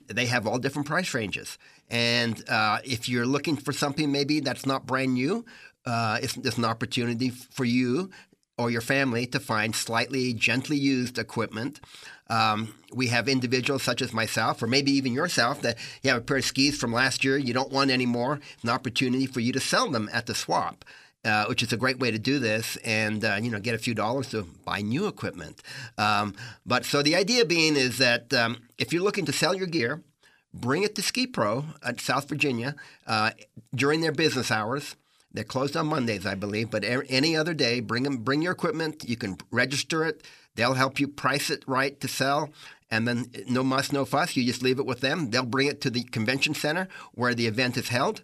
they 0.07 0.25
have 0.25 0.47
all 0.47 0.57
different 0.57 0.87
price 0.87 1.13
ranges. 1.13 1.57
And 1.89 2.43
uh, 2.49 2.79
if 2.83 3.07
you're 3.07 3.25
looking 3.25 3.55
for 3.55 3.71
something 3.73 4.11
maybe 4.11 4.39
that's 4.39 4.65
not 4.65 4.85
brand 4.85 5.13
new, 5.13 5.45
uh, 5.85 6.19
it's, 6.21 6.35
it's 6.37 6.57
an 6.57 6.65
opportunity 6.65 7.29
for 7.29 7.65
you 7.65 8.09
or 8.57 8.71
your 8.71 8.81
family 8.81 9.25
to 9.27 9.39
find 9.39 9.75
slightly 9.75 10.33
gently 10.33 10.77
used 10.77 11.17
equipment. 11.17 11.79
Um, 12.29 12.73
we 12.93 13.07
have 13.07 13.27
individuals 13.27 13.83
such 13.83 14.01
as 14.01 14.13
myself, 14.13 14.63
or 14.63 14.67
maybe 14.67 14.91
even 14.91 15.13
yourself, 15.13 15.61
that 15.61 15.77
you 16.01 16.09
have 16.09 16.21
a 16.21 16.23
pair 16.23 16.37
of 16.37 16.45
skis 16.45 16.77
from 16.77 16.93
last 16.93 17.23
year 17.23 17.37
you 17.37 17.53
don't 17.53 17.71
want 17.71 17.91
anymore. 17.91 18.39
It's 18.53 18.63
An 18.63 18.69
opportunity 18.69 19.27
for 19.27 19.41
you 19.41 19.51
to 19.53 19.59
sell 19.59 19.91
them 19.91 20.09
at 20.11 20.25
the 20.25 20.33
swap. 20.33 20.85
uh, 21.25 21.45
which 21.45 21.63
is 21.63 21.73
a 21.73 21.77
great 21.77 21.99
way 21.99 22.11
to 22.11 22.19
do 22.19 22.39
this, 22.39 22.77
and 22.85 23.25
uh, 23.25 23.37
you 23.41 23.49
know 23.49 23.59
get 23.59 23.73
a 23.73 23.79
few 23.79 23.93
dollars 23.95 24.29
to 24.29 24.43
buy 24.63 24.81
new 24.81 25.07
equipment. 25.07 25.61
Um, 25.97 26.35
but 26.65 26.85
so 26.85 27.01
the 27.01 27.15
idea 27.15 27.45
being 27.45 27.75
is 27.75 27.97
that 27.97 28.31
um, 28.33 28.57
if 28.77 28.93
you're 28.93 29.01
looking 29.03 29.25
to 29.25 29.33
sell 29.33 29.55
your 29.55 29.67
gear, 29.67 30.03
bring 30.59 30.83
it 30.83 30.95
to 30.95 31.01
Ski 31.01 31.27
Pro 31.27 31.65
at 31.83 32.01
South 32.01 32.27
Virginia 32.29 32.75
uh, 33.05 33.31
during 33.73 34.01
their 34.01 34.11
business 34.11 34.51
hours. 34.51 34.95
They're 35.31 35.43
closed 35.43 35.75
on 35.75 35.87
Mondays, 35.87 36.25
I 36.25 36.35
believe, 36.35 36.71
but 36.71 36.85
any 36.85 37.35
other 37.35 37.53
day, 37.53 37.81
bring 37.81 38.03
them, 38.03 38.17
bring 38.17 38.41
your 38.41 38.53
equipment. 38.53 39.03
You 39.07 39.17
can 39.17 39.37
register 39.51 40.05
it. 40.05 40.23
They'll 40.55 40.75
help 40.75 40.99
you 40.99 41.09
price 41.09 41.49
it 41.49 41.63
right 41.67 41.99
to 41.99 42.07
sell. 42.07 42.51
And 42.89 43.05
then 43.05 43.25
no 43.47 43.63
muss, 43.63 43.91
no 43.91 44.05
fuss. 44.05 44.37
You 44.37 44.45
just 44.45 44.63
leave 44.63 44.79
it 44.79 44.85
with 44.85 45.01
them. 45.01 45.31
They'll 45.31 45.43
bring 45.43 45.67
it 45.67 45.81
to 45.81 45.89
the 45.89 46.03
convention 46.03 46.53
center 46.53 46.87
where 47.13 47.33
the 47.33 47.47
event 47.47 47.75
is 47.75 47.89
held. 47.89 48.21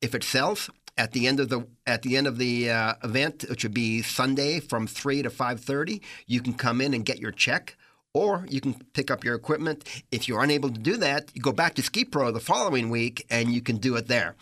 If 0.00 0.14
it 0.14 0.24
sells, 0.24 0.70
at 0.96 1.12
the 1.12 1.26
end 1.26 1.40
of 1.40 1.48
the 1.48 1.66
at 1.86 2.02
the 2.02 2.16
end 2.16 2.26
of 2.26 2.38
the 2.38 2.70
uh, 2.70 2.94
event, 3.02 3.44
which 3.48 3.64
would 3.64 3.74
be 3.74 4.02
Sunday 4.02 4.60
from 4.60 4.86
three 4.86 5.22
to 5.22 5.30
five 5.30 5.60
thirty, 5.60 6.00
you 6.26 6.40
can 6.40 6.54
come 6.54 6.80
in 6.80 6.94
and 6.94 7.04
get 7.04 7.18
your 7.18 7.32
check, 7.32 7.76
or 8.14 8.46
you 8.48 8.60
can 8.60 8.74
pick 8.92 9.10
up 9.10 9.24
your 9.24 9.34
equipment. 9.34 9.84
If 10.10 10.28
you're 10.28 10.42
unable 10.42 10.70
to 10.70 10.78
do 10.78 10.96
that, 10.98 11.30
you 11.34 11.42
go 11.42 11.52
back 11.52 11.74
to 11.74 11.82
Ski 11.82 12.04
Pro 12.04 12.30
the 12.30 12.40
following 12.40 12.88
week 12.88 13.26
and 13.28 13.52
you 13.52 13.60
can 13.60 13.76
do 13.76 13.96
it 13.96 14.06
there. 14.06 14.36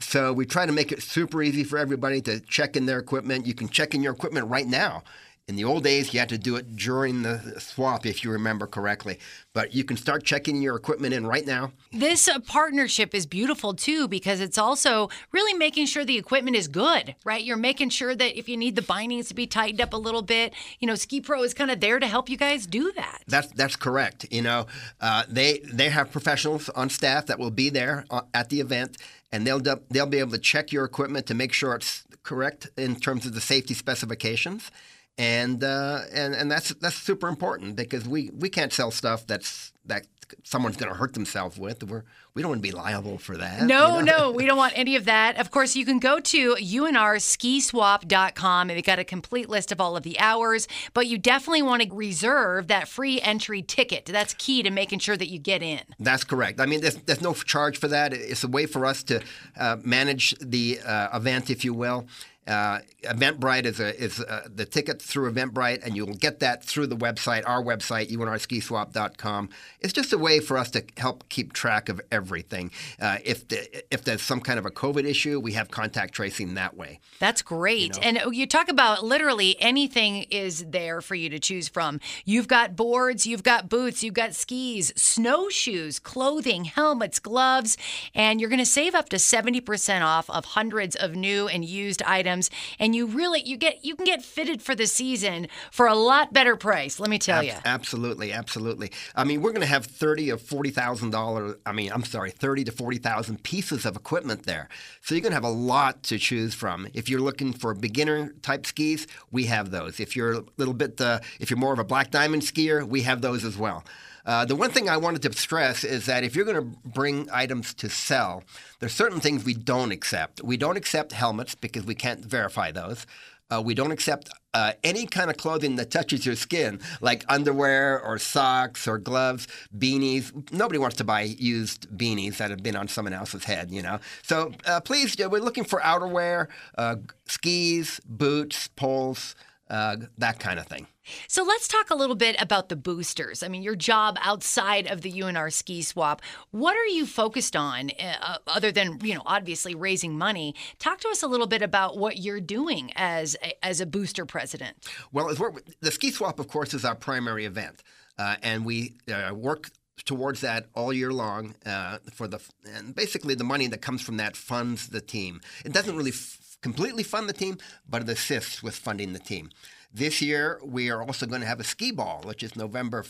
So 0.00 0.32
we 0.32 0.46
try 0.46 0.64
to 0.64 0.72
make 0.72 0.92
it 0.92 1.02
super 1.02 1.42
easy 1.42 1.64
for 1.64 1.76
everybody 1.76 2.20
to 2.22 2.40
check 2.40 2.76
in 2.76 2.86
their 2.86 2.98
equipment. 2.98 3.46
You 3.46 3.54
can 3.54 3.68
check 3.68 3.94
in 3.94 4.02
your 4.02 4.12
equipment 4.12 4.48
right 4.48 4.66
now. 4.66 5.02
In 5.48 5.56
the 5.56 5.64
old 5.64 5.82
days, 5.82 6.12
you 6.12 6.20
had 6.20 6.28
to 6.28 6.36
do 6.36 6.56
it 6.56 6.76
during 6.76 7.22
the 7.22 7.54
swap, 7.58 8.04
if 8.04 8.22
you 8.22 8.30
remember 8.30 8.66
correctly. 8.66 9.18
But 9.54 9.74
you 9.74 9.82
can 9.82 9.96
start 9.96 10.22
checking 10.22 10.60
your 10.60 10.76
equipment 10.76 11.14
in 11.14 11.26
right 11.26 11.46
now. 11.46 11.72
This 11.90 12.28
uh, 12.28 12.38
partnership 12.40 13.14
is 13.14 13.24
beautiful 13.24 13.72
too 13.72 14.08
because 14.08 14.42
it's 14.42 14.58
also 14.58 15.08
really 15.32 15.54
making 15.54 15.86
sure 15.86 16.04
the 16.04 16.18
equipment 16.18 16.54
is 16.54 16.68
good, 16.68 17.14
right? 17.24 17.42
You're 17.42 17.56
making 17.56 17.88
sure 17.88 18.14
that 18.14 18.38
if 18.38 18.46
you 18.46 18.58
need 18.58 18.76
the 18.76 18.82
bindings 18.82 19.28
to 19.28 19.34
be 19.34 19.46
tightened 19.46 19.80
up 19.80 19.94
a 19.94 19.96
little 19.96 20.20
bit, 20.20 20.52
you 20.80 20.86
know, 20.86 20.94
Ski 20.94 21.22
Pro 21.22 21.42
is 21.42 21.54
kind 21.54 21.70
of 21.70 21.80
there 21.80 21.98
to 21.98 22.06
help 22.06 22.28
you 22.28 22.36
guys 22.36 22.66
do 22.66 22.92
that. 22.92 23.22
That's 23.26 23.50
that's 23.52 23.76
correct. 23.76 24.26
You 24.30 24.42
know, 24.42 24.66
uh, 25.00 25.24
they 25.30 25.60
they 25.72 25.88
have 25.88 26.12
professionals 26.12 26.68
on 26.68 26.90
staff 26.90 27.24
that 27.24 27.38
will 27.38 27.50
be 27.50 27.70
there 27.70 28.04
uh, 28.10 28.20
at 28.34 28.50
the 28.50 28.60
event, 28.60 28.98
and 29.32 29.46
they'll 29.46 29.60
they'll 29.60 30.04
be 30.04 30.18
able 30.18 30.32
to 30.32 30.38
check 30.38 30.72
your 30.72 30.84
equipment 30.84 31.24
to 31.28 31.34
make 31.34 31.54
sure 31.54 31.74
it's 31.74 32.04
correct 32.22 32.68
in 32.76 32.96
terms 32.96 33.24
of 33.24 33.32
the 33.32 33.40
safety 33.40 33.72
specifications 33.72 34.70
and 35.18 35.64
uh, 35.64 36.02
and 36.12 36.34
and 36.34 36.50
that's 36.50 36.70
that's 36.74 36.96
super 36.96 37.28
important 37.28 37.76
because 37.76 38.08
we 38.08 38.30
we 38.38 38.48
can't 38.48 38.72
sell 38.72 38.90
stuff 38.90 39.26
that's 39.26 39.72
that 39.84 40.06
someone's 40.44 40.76
going 40.76 40.92
to 40.92 40.98
hurt 40.98 41.14
themselves 41.14 41.58
with. 41.58 41.82
We're 41.82 42.04
we 42.34 42.42
don't 42.42 42.50
want 42.50 42.62
to 42.62 42.68
be 42.68 42.74
liable 42.74 43.16
for 43.18 43.36
that. 43.36 43.64
No, 43.64 43.98
you 43.98 44.04
know? 44.04 44.18
no, 44.18 44.30
we 44.36 44.46
don't 44.46 44.56
want 44.56 44.74
any 44.76 44.94
of 44.94 45.06
that. 45.06 45.36
Of 45.38 45.50
course, 45.50 45.74
you 45.74 45.84
can 45.84 45.98
go 45.98 46.20
to 46.20 46.54
unrskiswap.com 46.54 48.70
and 48.70 48.76
they've 48.76 48.84
got 48.84 49.00
a 49.00 49.04
complete 49.04 49.48
list 49.48 49.72
of 49.72 49.80
all 49.80 49.96
of 49.96 50.04
the 50.04 50.16
hours, 50.20 50.68
but 50.94 51.08
you 51.08 51.18
definitely 51.18 51.62
want 51.62 51.82
to 51.82 51.92
reserve 51.92 52.68
that 52.68 52.86
free 52.86 53.20
entry 53.20 53.60
ticket. 53.60 54.06
That's 54.06 54.34
key 54.34 54.62
to 54.62 54.70
making 54.70 55.00
sure 55.00 55.16
that 55.16 55.26
you 55.28 55.40
get 55.40 55.64
in. 55.64 55.80
That's 55.98 56.22
correct. 56.22 56.60
I 56.60 56.66
mean, 56.66 56.80
there's, 56.80 56.94
there's 56.96 57.22
no 57.22 57.34
charge 57.34 57.78
for 57.78 57.88
that. 57.88 58.12
It's 58.12 58.44
a 58.44 58.48
way 58.48 58.66
for 58.66 58.86
us 58.86 59.02
to 59.04 59.20
uh, 59.58 59.78
manage 59.82 60.36
the 60.40 60.78
uh, 60.84 61.16
event, 61.16 61.48
if 61.50 61.64
you 61.64 61.72
will. 61.74 62.06
Uh, 62.48 62.80
Eventbrite 63.02 63.66
is, 63.66 63.78
a, 63.78 64.02
is 64.02 64.20
a, 64.20 64.32
uh, 64.32 64.40
the 64.52 64.64
ticket 64.64 65.02
through 65.02 65.30
Eventbrite, 65.30 65.84
and 65.84 65.94
you'll 65.94 66.14
get 66.14 66.40
that 66.40 66.64
through 66.64 66.86
the 66.86 66.96
website, 66.96 67.42
our 67.46 67.62
website, 67.62 68.10
unrskiswap.com. 68.10 69.50
It's 69.80 69.92
just 69.92 70.12
a 70.12 70.18
way 70.18 70.40
for 70.40 70.56
us 70.56 70.70
to 70.70 70.82
help 70.96 71.28
keep 71.28 71.52
track 71.52 71.88
of 71.88 72.00
everything. 72.10 72.70
Uh, 72.98 73.18
if 73.24 73.46
the, 73.48 73.92
if 73.92 74.02
there's 74.02 74.22
some 74.22 74.40
kind 74.40 74.58
of 74.58 74.64
a 74.64 74.70
COVID 74.70 75.04
issue, 75.04 75.38
we 75.38 75.52
have 75.52 75.70
contact 75.70 76.14
tracing 76.14 76.54
that 76.54 76.76
way. 76.76 77.00
That's 77.18 77.42
great. 77.42 77.96
You 78.02 78.12
know? 78.12 78.20
And 78.24 78.34
you 78.34 78.46
talk 78.46 78.68
about 78.68 79.04
literally 79.04 79.60
anything 79.60 80.22
is 80.30 80.64
there 80.64 81.02
for 81.02 81.14
you 81.14 81.28
to 81.28 81.38
choose 81.38 81.68
from. 81.68 82.00
You've 82.24 82.48
got 82.48 82.76
boards, 82.76 83.26
you've 83.26 83.42
got 83.42 83.68
boots, 83.68 84.02
you've 84.02 84.14
got 84.14 84.34
skis, 84.34 84.92
snowshoes, 84.96 85.98
clothing, 85.98 86.64
helmets, 86.64 87.18
gloves, 87.18 87.76
and 88.14 88.40
you're 88.40 88.50
going 88.50 88.58
to 88.58 88.66
save 88.66 88.94
up 88.94 89.10
to 89.10 89.16
70% 89.16 90.02
off 90.02 90.30
of 90.30 90.46
hundreds 90.46 90.96
of 90.96 91.14
new 91.14 91.46
and 91.46 91.64
used 91.64 92.02
items 92.02 92.37
and 92.78 92.94
you 92.94 93.06
really 93.06 93.42
you 93.42 93.56
get 93.56 93.84
you 93.84 93.96
can 93.96 94.04
get 94.04 94.22
fitted 94.22 94.62
for 94.62 94.74
the 94.74 94.86
season 94.86 95.48
for 95.70 95.86
a 95.86 95.94
lot 95.94 96.32
better 96.32 96.56
price. 96.56 97.00
Let 97.00 97.10
me 97.10 97.18
tell 97.18 97.38
Ab- 97.38 97.44
you. 97.44 97.52
Absolutely, 97.64 98.32
absolutely. 98.32 98.92
I 99.14 99.24
mean, 99.24 99.42
we're 99.42 99.52
going 99.52 99.62
to 99.62 99.66
have 99.66 99.86
thirty 99.86 100.30
or 100.30 100.38
forty 100.38 100.70
thousand 100.70 101.10
dollars. 101.10 101.56
I 101.66 101.72
mean, 101.72 101.90
I'm 101.92 102.04
sorry, 102.04 102.30
thirty 102.30 102.64
to 102.64 102.72
forty 102.72 102.98
thousand 102.98 103.42
pieces 103.42 103.84
of 103.84 103.96
equipment 103.96 104.44
there. 104.44 104.68
So 105.02 105.14
you're 105.14 105.22
going 105.22 105.32
to 105.32 105.36
have 105.36 105.44
a 105.44 105.48
lot 105.48 106.02
to 106.04 106.18
choose 106.18 106.54
from. 106.54 106.88
If 106.94 107.08
you're 107.08 107.20
looking 107.20 107.52
for 107.52 107.74
beginner 107.74 108.32
type 108.42 108.66
skis, 108.66 109.06
we 109.30 109.44
have 109.44 109.70
those. 109.70 110.00
If 110.00 110.16
you're 110.16 110.32
a 110.32 110.44
little 110.56 110.74
bit, 110.74 111.00
uh, 111.00 111.20
if 111.40 111.50
you're 111.50 111.58
more 111.58 111.72
of 111.72 111.78
a 111.78 111.84
black 111.84 112.10
diamond 112.10 112.42
skier, 112.42 112.86
we 112.86 113.02
have 113.02 113.20
those 113.20 113.44
as 113.44 113.56
well. 113.56 113.84
Uh, 114.28 114.44
the 114.44 114.54
one 114.54 114.70
thing 114.70 114.90
I 114.90 114.98
wanted 114.98 115.22
to 115.22 115.32
stress 115.32 115.84
is 115.84 116.04
that 116.04 116.22
if 116.22 116.36
you're 116.36 116.44
going 116.44 116.58
to 116.60 116.78
bring 116.86 117.30
items 117.32 117.72
to 117.74 117.88
sell, 117.88 118.44
there's 118.78 118.92
certain 118.92 119.20
things 119.20 119.42
we 119.42 119.54
don't 119.54 119.90
accept. 119.90 120.42
We 120.44 120.58
don't 120.58 120.76
accept 120.76 121.12
helmets 121.12 121.54
because 121.54 121.86
we 121.86 121.94
can't 121.94 122.22
verify 122.22 122.70
those. 122.70 123.06
Uh, 123.50 123.62
we 123.64 123.72
don't 123.72 123.90
accept 123.90 124.28
uh, 124.52 124.72
any 124.84 125.06
kind 125.06 125.30
of 125.30 125.38
clothing 125.38 125.76
that 125.76 125.90
touches 125.90 126.26
your 126.26 126.36
skin, 126.36 126.78
like 127.00 127.24
underwear 127.30 128.02
or 128.02 128.18
socks 128.18 128.86
or 128.86 128.98
gloves, 128.98 129.48
beanies. 129.78 130.52
Nobody 130.52 130.78
wants 130.78 130.96
to 130.96 131.04
buy 131.04 131.22
used 131.22 131.88
beanies 131.96 132.36
that 132.36 132.50
have 132.50 132.62
been 132.62 132.76
on 132.76 132.86
someone 132.86 133.14
else's 133.14 133.44
head, 133.44 133.70
you 133.70 133.80
know. 133.80 133.98
So 134.22 134.52
uh, 134.66 134.80
please, 134.80 135.16
we're 135.18 135.40
looking 135.40 135.64
for 135.64 135.80
outerwear, 135.80 136.48
uh, 136.76 136.96
skis, 137.24 137.98
boots, 138.04 138.68
poles, 138.68 139.34
uh, 139.70 139.96
that 140.18 140.38
kind 140.38 140.58
of 140.58 140.66
thing. 140.66 140.86
So 141.26 141.42
let's 141.42 141.68
talk 141.68 141.90
a 141.90 141.94
little 141.94 142.16
bit 142.16 142.36
about 142.40 142.68
the 142.68 142.76
boosters. 142.76 143.42
I 143.42 143.48
mean, 143.48 143.62
your 143.62 143.76
job 143.76 144.18
outside 144.20 144.86
of 144.86 145.00
the 145.02 145.12
UNR 145.12 145.52
ski 145.52 145.82
swap. 145.82 146.22
What 146.50 146.76
are 146.76 146.86
you 146.86 147.06
focused 147.06 147.56
on 147.56 147.90
uh, 147.98 148.38
other 148.46 148.70
than, 148.70 148.98
you 149.02 149.14
know, 149.14 149.22
obviously 149.24 149.74
raising 149.74 150.16
money? 150.16 150.54
Talk 150.78 151.00
to 151.00 151.08
us 151.08 151.22
a 151.22 151.26
little 151.26 151.46
bit 151.46 151.62
about 151.62 151.96
what 151.96 152.18
you're 152.18 152.40
doing 152.40 152.92
as 152.94 153.36
a, 153.42 153.64
as 153.64 153.80
a 153.80 153.86
booster 153.86 154.26
president. 154.26 154.76
Well, 155.12 155.34
the 155.80 155.90
ski 155.90 156.10
swap, 156.10 156.38
of 156.38 156.48
course, 156.48 156.74
is 156.74 156.84
our 156.84 156.94
primary 156.94 157.46
event. 157.46 157.82
Uh, 158.18 158.36
and 158.42 158.64
we 158.64 158.94
uh, 159.12 159.32
work 159.34 159.70
towards 160.04 160.40
that 160.40 160.66
all 160.74 160.92
year 160.92 161.12
long 161.12 161.54
uh, 161.66 161.98
for 162.12 162.26
the 162.28 162.40
and 162.74 162.94
basically 162.94 163.34
the 163.34 163.44
money 163.44 163.66
that 163.66 163.82
comes 163.82 164.02
from 164.02 164.16
that 164.16 164.36
funds 164.36 164.88
the 164.88 165.00
team. 165.00 165.40
It 165.64 165.72
doesn't 165.72 165.96
really 165.96 166.10
f- 166.10 166.47
completely 166.62 167.02
fund 167.02 167.28
the 167.28 167.32
team, 167.32 167.58
but 167.88 168.02
it 168.02 168.08
assists 168.08 168.62
with 168.62 168.76
funding 168.76 169.12
the 169.12 169.18
team. 169.18 169.50
This 169.92 170.20
year, 170.20 170.60
we 170.62 170.90
are 170.90 171.02
also 171.02 171.26
going 171.26 171.40
to 171.40 171.46
have 171.46 171.60
a 171.60 171.64
ski 171.64 171.90
ball, 171.90 172.22
which 172.24 172.42
is 172.42 172.56
November 172.56 173.04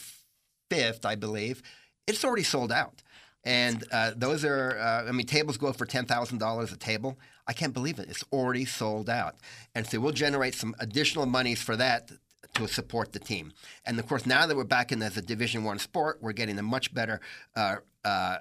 5th, 0.70 1.04
I 1.04 1.16
believe. 1.16 1.62
It's 2.06 2.24
already 2.24 2.44
sold 2.44 2.70
out. 2.70 3.02
And 3.44 3.84
uh, 3.92 4.12
those 4.16 4.44
are, 4.44 4.78
uh, 4.78 5.08
I 5.08 5.12
mean, 5.12 5.26
tables 5.26 5.56
go 5.56 5.72
for 5.72 5.86
$10,000 5.86 6.72
a 6.72 6.76
table. 6.76 7.18
I 7.46 7.52
can't 7.52 7.72
believe 7.72 7.98
it. 7.98 8.08
It's 8.08 8.24
already 8.32 8.64
sold 8.64 9.08
out. 9.08 9.36
And 9.74 9.86
so 9.86 10.00
we'll 10.00 10.12
generate 10.12 10.54
some 10.54 10.74
additional 10.80 11.26
monies 11.26 11.62
for 11.62 11.76
that 11.76 12.10
to 12.54 12.68
support 12.68 13.12
the 13.12 13.18
team. 13.18 13.52
And 13.84 13.98
of 13.98 14.06
course, 14.06 14.26
now 14.26 14.46
that 14.46 14.56
we're 14.56 14.64
back 14.64 14.92
in 14.92 15.02
as 15.02 15.16
a 15.16 15.22
Division 15.22 15.64
One 15.64 15.78
sport, 15.78 16.18
we're 16.20 16.32
getting 16.32 16.58
a 16.58 16.62
much 16.62 16.92
better 16.92 17.20
uh, 17.56 17.76
uh 18.04 18.38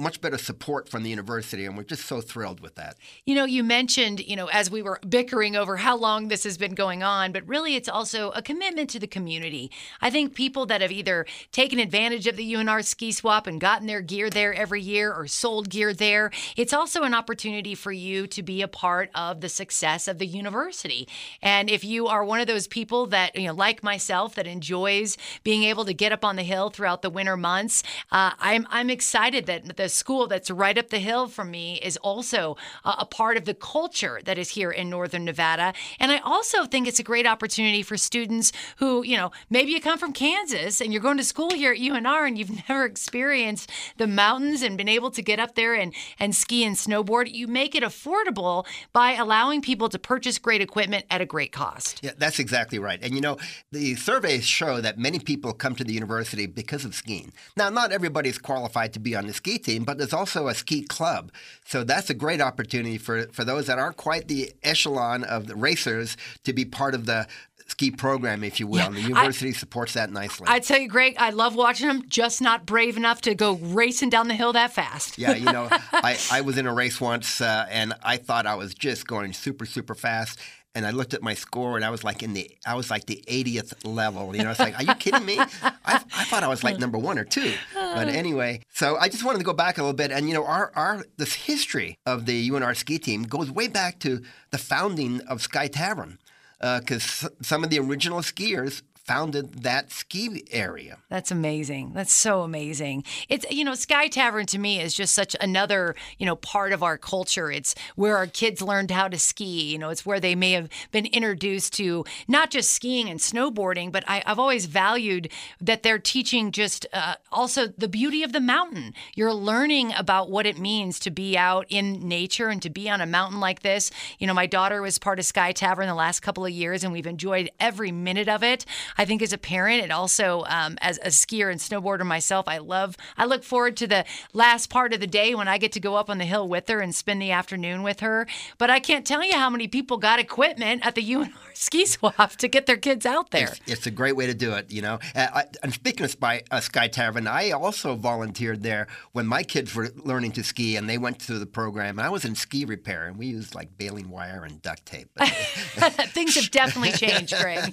much 0.00 0.20
better 0.20 0.36
support 0.36 0.88
from 0.88 1.04
the 1.04 1.10
university 1.10 1.64
and 1.64 1.76
we're 1.76 1.84
just 1.84 2.06
so 2.06 2.20
thrilled 2.20 2.58
with 2.58 2.74
that. 2.74 2.96
You 3.24 3.36
know, 3.36 3.44
you 3.44 3.62
mentioned, 3.62 4.18
you 4.18 4.34
know, 4.34 4.46
as 4.46 4.68
we 4.68 4.82
were 4.82 4.98
bickering 5.08 5.54
over 5.54 5.76
how 5.76 5.96
long 5.96 6.26
this 6.26 6.42
has 6.42 6.58
been 6.58 6.74
going 6.74 7.04
on, 7.04 7.30
but 7.30 7.46
really 7.46 7.76
it's 7.76 7.88
also 7.88 8.30
a 8.32 8.42
commitment 8.42 8.90
to 8.90 8.98
the 8.98 9.06
community. 9.06 9.70
I 10.00 10.10
think 10.10 10.34
people 10.34 10.66
that 10.66 10.80
have 10.80 10.90
either 10.90 11.24
taken 11.52 11.78
advantage 11.78 12.26
of 12.26 12.34
the 12.34 12.52
UNR 12.52 12.84
ski 12.84 13.12
swap 13.12 13.46
and 13.46 13.60
gotten 13.60 13.86
their 13.86 14.00
gear 14.00 14.28
there 14.28 14.52
every 14.52 14.82
year 14.82 15.12
or 15.12 15.28
sold 15.28 15.70
gear 15.70 15.94
there, 15.94 16.32
it's 16.56 16.72
also 16.72 17.04
an 17.04 17.14
opportunity 17.14 17.76
for 17.76 17.92
you 17.92 18.26
to 18.26 18.42
be 18.42 18.60
a 18.60 18.66
part 18.66 19.08
of 19.14 19.40
the 19.40 19.48
success 19.48 20.08
of 20.08 20.18
the 20.18 20.26
university. 20.26 21.06
And 21.40 21.70
if 21.70 21.84
you 21.84 22.08
are 22.08 22.24
one 22.24 22.40
of 22.40 22.48
those 22.48 22.66
people 22.66 23.06
that, 23.06 23.36
you 23.36 23.46
know, 23.46 23.54
like 23.54 23.84
myself 23.84 24.34
that 24.34 24.48
enjoys 24.48 25.16
being 25.44 25.62
able 25.62 25.84
to 25.84 25.94
get 25.94 26.10
up 26.10 26.24
on 26.24 26.34
the 26.34 26.42
hill 26.42 26.70
throughout 26.70 27.02
the 27.02 27.10
winter 27.10 27.36
months, 27.36 27.84
uh, 28.10 28.32
I'm 28.40 28.66
I'm 28.68 28.90
excited 28.90 29.43
that 29.46 29.76
the 29.76 29.88
school 29.88 30.26
that's 30.26 30.50
right 30.50 30.76
up 30.76 30.90
the 30.90 30.98
hill 30.98 31.28
from 31.28 31.50
me 31.50 31.78
is 31.82 31.96
also 31.98 32.56
a, 32.84 33.04
part 33.04 33.36
of 33.36 33.44
the 33.44 33.54
culture 33.54 34.20
that 34.24 34.38
is 34.38 34.50
here 34.50 34.70
in 34.70 34.90
Northern 34.90 35.24
Nevada. 35.24 35.72
And 36.00 36.10
I 36.10 36.18
also 36.18 36.64
think 36.64 36.88
it's 36.88 36.98
a 36.98 37.04
great 37.04 37.26
opportunity 37.26 37.82
for 37.82 37.96
students 37.96 38.50
who, 38.78 39.04
you 39.04 39.16
know, 39.16 39.30
maybe 39.50 39.72
you 39.72 39.80
come 39.80 39.98
from 39.98 40.12
Kansas 40.12 40.80
and 40.80 40.92
you're 40.92 41.02
going 41.02 41.18
to 41.18 41.24
school 41.24 41.50
here 41.50 41.72
at 41.72 41.78
UNR 41.78 42.26
and 42.26 42.38
you've 42.38 42.68
never 42.68 42.84
experienced 42.84 43.70
the 43.98 44.06
mountains 44.06 44.62
and 44.62 44.76
been 44.76 44.88
able 44.88 45.10
to 45.12 45.22
get 45.22 45.38
up 45.38 45.54
there 45.54 45.74
and, 45.74 45.94
and 46.18 46.34
ski 46.34 46.64
and 46.64 46.76
snowboard. 46.76 47.32
You 47.32 47.46
make 47.46 47.74
it 47.74 47.82
affordable 47.82 48.66
by 48.92 49.12
allowing 49.12 49.60
people 49.60 49.88
to 49.90 49.98
purchase 49.98 50.38
great 50.38 50.60
equipment 50.60 51.04
at 51.10 51.20
a 51.20 51.26
great 51.26 51.52
cost. 51.52 52.00
Yeah, 52.02 52.12
that's 52.16 52.38
exactly 52.38 52.78
right. 52.78 52.98
And 53.02 53.14
you 53.14 53.20
know, 53.20 53.36
the 53.70 53.94
surveys 53.96 54.44
show 54.44 54.80
that 54.80 54.98
many 54.98 55.18
people 55.18 55.52
come 55.52 55.74
to 55.76 55.84
the 55.84 55.92
university 55.92 56.46
because 56.46 56.84
of 56.84 56.94
skiing. 56.94 57.32
Now, 57.56 57.70
not 57.70 57.92
everybody 57.92 58.28
is 58.28 58.38
qualified 58.38 58.92
to 58.94 59.00
be 59.00 59.14
on 59.14 59.26
the 59.26 59.33
ski 59.34 59.58
team, 59.58 59.84
but 59.84 59.98
there's 59.98 60.12
also 60.12 60.48
a 60.48 60.54
ski 60.54 60.82
club. 60.82 61.32
So 61.64 61.84
that's 61.84 62.10
a 62.10 62.14
great 62.14 62.40
opportunity 62.40 62.98
for, 62.98 63.26
for 63.28 63.44
those 63.44 63.66
that 63.66 63.78
aren't 63.78 63.96
quite 63.96 64.28
the 64.28 64.52
echelon 64.62 65.24
of 65.24 65.46
the 65.46 65.56
racers 65.56 66.16
to 66.44 66.52
be 66.52 66.64
part 66.64 66.94
of 66.94 67.06
the 67.06 67.26
ski 67.66 67.90
program, 67.90 68.44
if 68.44 68.60
you 68.60 68.66
will. 68.66 68.78
Yeah, 68.78 68.86
and 68.86 68.96
the 68.96 69.00
university 69.00 69.50
I, 69.50 69.52
supports 69.52 69.94
that 69.94 70.10
nicely. 70.10 70.46
I 70.48 70.60
tell 70.60 70.78
you, 70.78 70.88
Greg, 70.88 71.16
I 71.18 71.30
love 71.30 71.54
watching 71.54 71.88
them, 71.88 72.02
just 72.08 72.40
not 72.40 72.66
brave 72.66 72.96
enough 72.96 73.22
to 73.22 73.34
go 73.34 73.54
racing 73.54 74.10
down 74.10 74.28
the 74.28 74.34
hill 74.34 74.52
that 74.52 74.72
fast. 74.72 75.18
yeah, 75.18 75.34
you 75.34 75.46
know, 75.46 75.68
I, 75.92 76.18
I 76.30 76.42
was 76.42 76.58
in 76.58 76.66
a 76.66 76.74
race 76.74 77.00
once 77.00 77.40
uh, 77.40 77.66
and 77.70 77.94
I 78.02 78.16
thought 78.16 78.46
I 78.46 78.54
was 78.54 78.74
just 78.74 79.06
going 79.06 79.32
super, 79.32 79.66
super 79.66 79.94
fast 79.94 80.38
and 80.74 80.86
I 80.86 80.90
looked 80.90 81.14
at 81.14 81.22
my 81.22 81.34
score 81.34 81.76
and 81.76 81.84
I 81.84 81.90
was 81.90 82.02
like 82.02 82.22
in 82.22 82.34
the 82.34 82.50
I 82.66 82.74
was 82.74 82.90
like 82.90 83.06
the 83.06 83.22
80th 83.28 83.74
level. 83.84 84.34
You 84.34 84.42
know, 84.42 84.50
it's 84.50 84.60
like, 84.60 84.76
are 84.78 84.82
you 84.82 84.94
kidding 84.94 85.24
me? 85.24 85.38
I, 85.62 85.70
I 85.84 86.24
thought 86.24 86.42
I 86.42 86.48
was 86.48 86.64
like 86.64 86.78
number 86.78 86.98
one 86.98 87.18
or 87.18 87.24
two. 87.24 87.52
But 87.74 88.08
anyway, 88.22 88.60
so 88.72 88.96
I 88.96 89.08
just 89.08 89.24
wanted 89.24 89.38
to 89.38 89.44
go 89.44 89.52
back 89.52 89.78
a 89.78 89.82
little 89.82 89.96
bit, 89.96 90.10
and 90.10 90.28
you 90.28 90.34
know, 90.34 90.44
our 90.44 90.72
our 90.74 91.04
this 91.16 91.34
history 91.34 91.96
of 92.06 92.26
the 92.26 92.50
UNR 92.50 92.76
ski 92.76 92.98
team 92.98 93.22
goes 93.24 93.50
way 93.50 93.68
back 93.68 93.98
to 94.00 94.22
the 94.50 94.58
founding 94.58 95.20
of 95.22 95.42
Sky 95.42 95.68
Tavern 95.68 96.18
because 96.60 97.24
uh, 97.24 97.28
some 97.42 97.62
of 97.62 97.70
the 97.70 97.78
original 97.78 98.20
skiers 98.20 98.82
founded 99.04 99.62
that 99.62 99.92
ski 99.92 100.44
area. 100.50 100.98
That's 101.10 101.30
amazing. 101.30 101.92
That's 101.94 102.12
so 102.12 102.40
amazing. 102.42 103.04
It's 103.28 103.44
you 103.50 103.64
know, 103.64 103.74
Sky 103.74 104.08
Tavern 104.08 104.46
to 104.46 104.58
me 104.58 104.80
is 104.80 104.94
just 104.94 105.14
such 105.14 105.36
another, 105.40 105.94
you 106.18 106.24
know, 106.24 106.36
part 106.36 106.72
of 106.72 106.82
our 106.82 106.96
culture. 106.96 107.50
It's 107.50 107.74
where 107.96 108.16
our 108.16 108.26
kids 108.26 108.62
learned 108.62 108.90
how 108.90 109.08
to 109.08 109.18
ski. 109.18 109.70
You 109.72 109.78
know, 109.78 109.90
it's 109.90 110.06
where 110.06 110.20
they 110.20 110.34
may 110.34 110.52
have 110.52 110.68
been 110.90 111.06
introduced 111.06 111.74
to 111.74 112.04
not 112.28 112.50
just 112.50 112.72
skiing 112.72 113.08
and 113.08 113.20
snowboarding, 113.20 113.92
but 113.92 114.04
I, 114.08 114.22
have 114.24 114.38
always 114.38 114.66
valued 114.66 115.30
that 115.60 115.82
they're 115.82 115.98
teaching 115.98 116.50
just 116.50 116.86
uh, 116.92 117.16
also 117.30 117.66
the 117.66 117.88
beauty 117.88 118.22
of 118.22 118.32
the 118.32 118.40
mountain. 118.40 118.94
You're 119.14 119.34
learning 119.34 119.92
about 119.94 120.30
what 120.30 120.46
it 120.46 120.58
means 120.58 120.98
to 121.00 121.10
be 121.10 121.36
out 121.36 121.66
in 121.68 122.08
nature 122.08 122.48
and 122.48 122.62
to 122.62 122.70
be 122.70 122.88
on 122.88 123.00
a 123.00 123.06
mountain 123.06 123.40
like 123.40 123.60
this. 123.60 123.90
You 124.18 124.26
know, 124.26 124.34
my 124.34 124.46
daughter 124.46 124.80
was 124.80 124.98
part 124.98 125.18
of 125.18 125.26
Sky 125.26 125.52
Tavern 125.52 125.88
the 125.88 125.94
last 125.94 126.20
couple 126.20 126.46
of 126.46 126.50
years, 126.50 126.82
and 126.82 126.92
we've 126.92 127.06
enjoyed 127.06 127.50
every 127.60 127.92
minute 127.92 128.28
of 128.28 128.42
it. 128.42 128.64
I 128.96 129.04
think 129.04 129.22
as 129.22 129.32
a 129.32 129.38
parent 129.38 129.82
and 129.82 129.92
also 129.92 130.44
um, 130.46 130.78
as 130.80 130.98
a 130.98 131.08
skier 131.08 131.50
and 131.50 131.60
snowboarder 131.60 132.06
myself, 132.06 132.46
I 132.48 132.58
love, 132.58 132.96
I 133.16 133.24
look 133.24 133.44
forward 133.44 133.76
to 133.78 133.86
the 133.86 134.04
last 134.32 134.70
part 134.70 134.92
of 134.92 135.00
the 135.00 135.06
day 135.06 135.34
when 135.34 135.48
I 135.48 135.58
get 135.58 135.72
to 135.72 135.80
go 135.80 135.96
up 135.96 136.10
on 136.10 136.18
the 136.18 136.24
hill 136.24 136.48
with 136.48 136.68
her 136.68 136.80
and 136.80 136.94
spend 136.94 137.20
the 137.20 137.30
afternoon 137.30 137.82
with 137.82 138.00
her. 138.00 138.26
But 138.58 138.70
I 138.70 138.80
can't 138.80 139.06
tell 139.06 139.24
you 139.24 139.34
how 139.34 139.50
many 139.50 139.68
people 139.68 139.96
got 139.96 140.18
equipment 140.18 140.86
at 140.86 140.94
the 140.94 141.02
UNR 141.10 141.32
ski 141.54 141.86
swap 141.86 142.32
to 142.36 142.48
get 142.48 142.66
their 142.66 142.76
kids 142.76 143.06
out 143.06 143.30
there. 143.30 143.48
It's, 143.48 143.60
it's 143.66 143.86
a 143.86 143.90
great 143.90 144.16
way 144.16 144.26
to 144.26 144.34
do 144.34 144.52
it, 144.52 144.72
you 144.72 144.82
know. 144.82 144.98
Uh, 145.14 145.28
I, 145.34 145.44
and 145.62 145.72
speaking 145.72 146.04
of 146.04 146.10
Spy, 146.10 146.42
uh, 146.50 146.60
Sky 146.60 146.88
Tavern, 146.88 147.26
I 147.26 147.50
also 147.50 147.94
volunteered 147.96 148.62
there 148.62 148.86
when 149.12 149.26
my 149.26 149.42
kids 149.42 149.74
were 149.74 149.90
learning 149.96 150.32
to 150.32 150.44
ski 150.44 150.76
and 150.76 150.88
they 150.88 150.98
went 150.98 151.20
through 151.20 151.38
the 151.38 151.46
program. 151.46 151.98
And 151.98 152.06
I 152.06 152.10
was 152.10 152.24
in 152.24 152.34
ski 152.34 152.64
repair 152.64 153.06
and 153.06 153.16
we 153.16 153.26
used 153.26 153.54
like 153.54 153.76
baling 153.78 154.10
wire 154.10 154.44
and 154.44 154.60
duct 154.62 154.84
tape. 154.86 155.08
Things 155.18 156.34
have 156.36 156.50
definitely 156.50 156.92
changed, 156.92 157.34
Greg. 157.40 157.72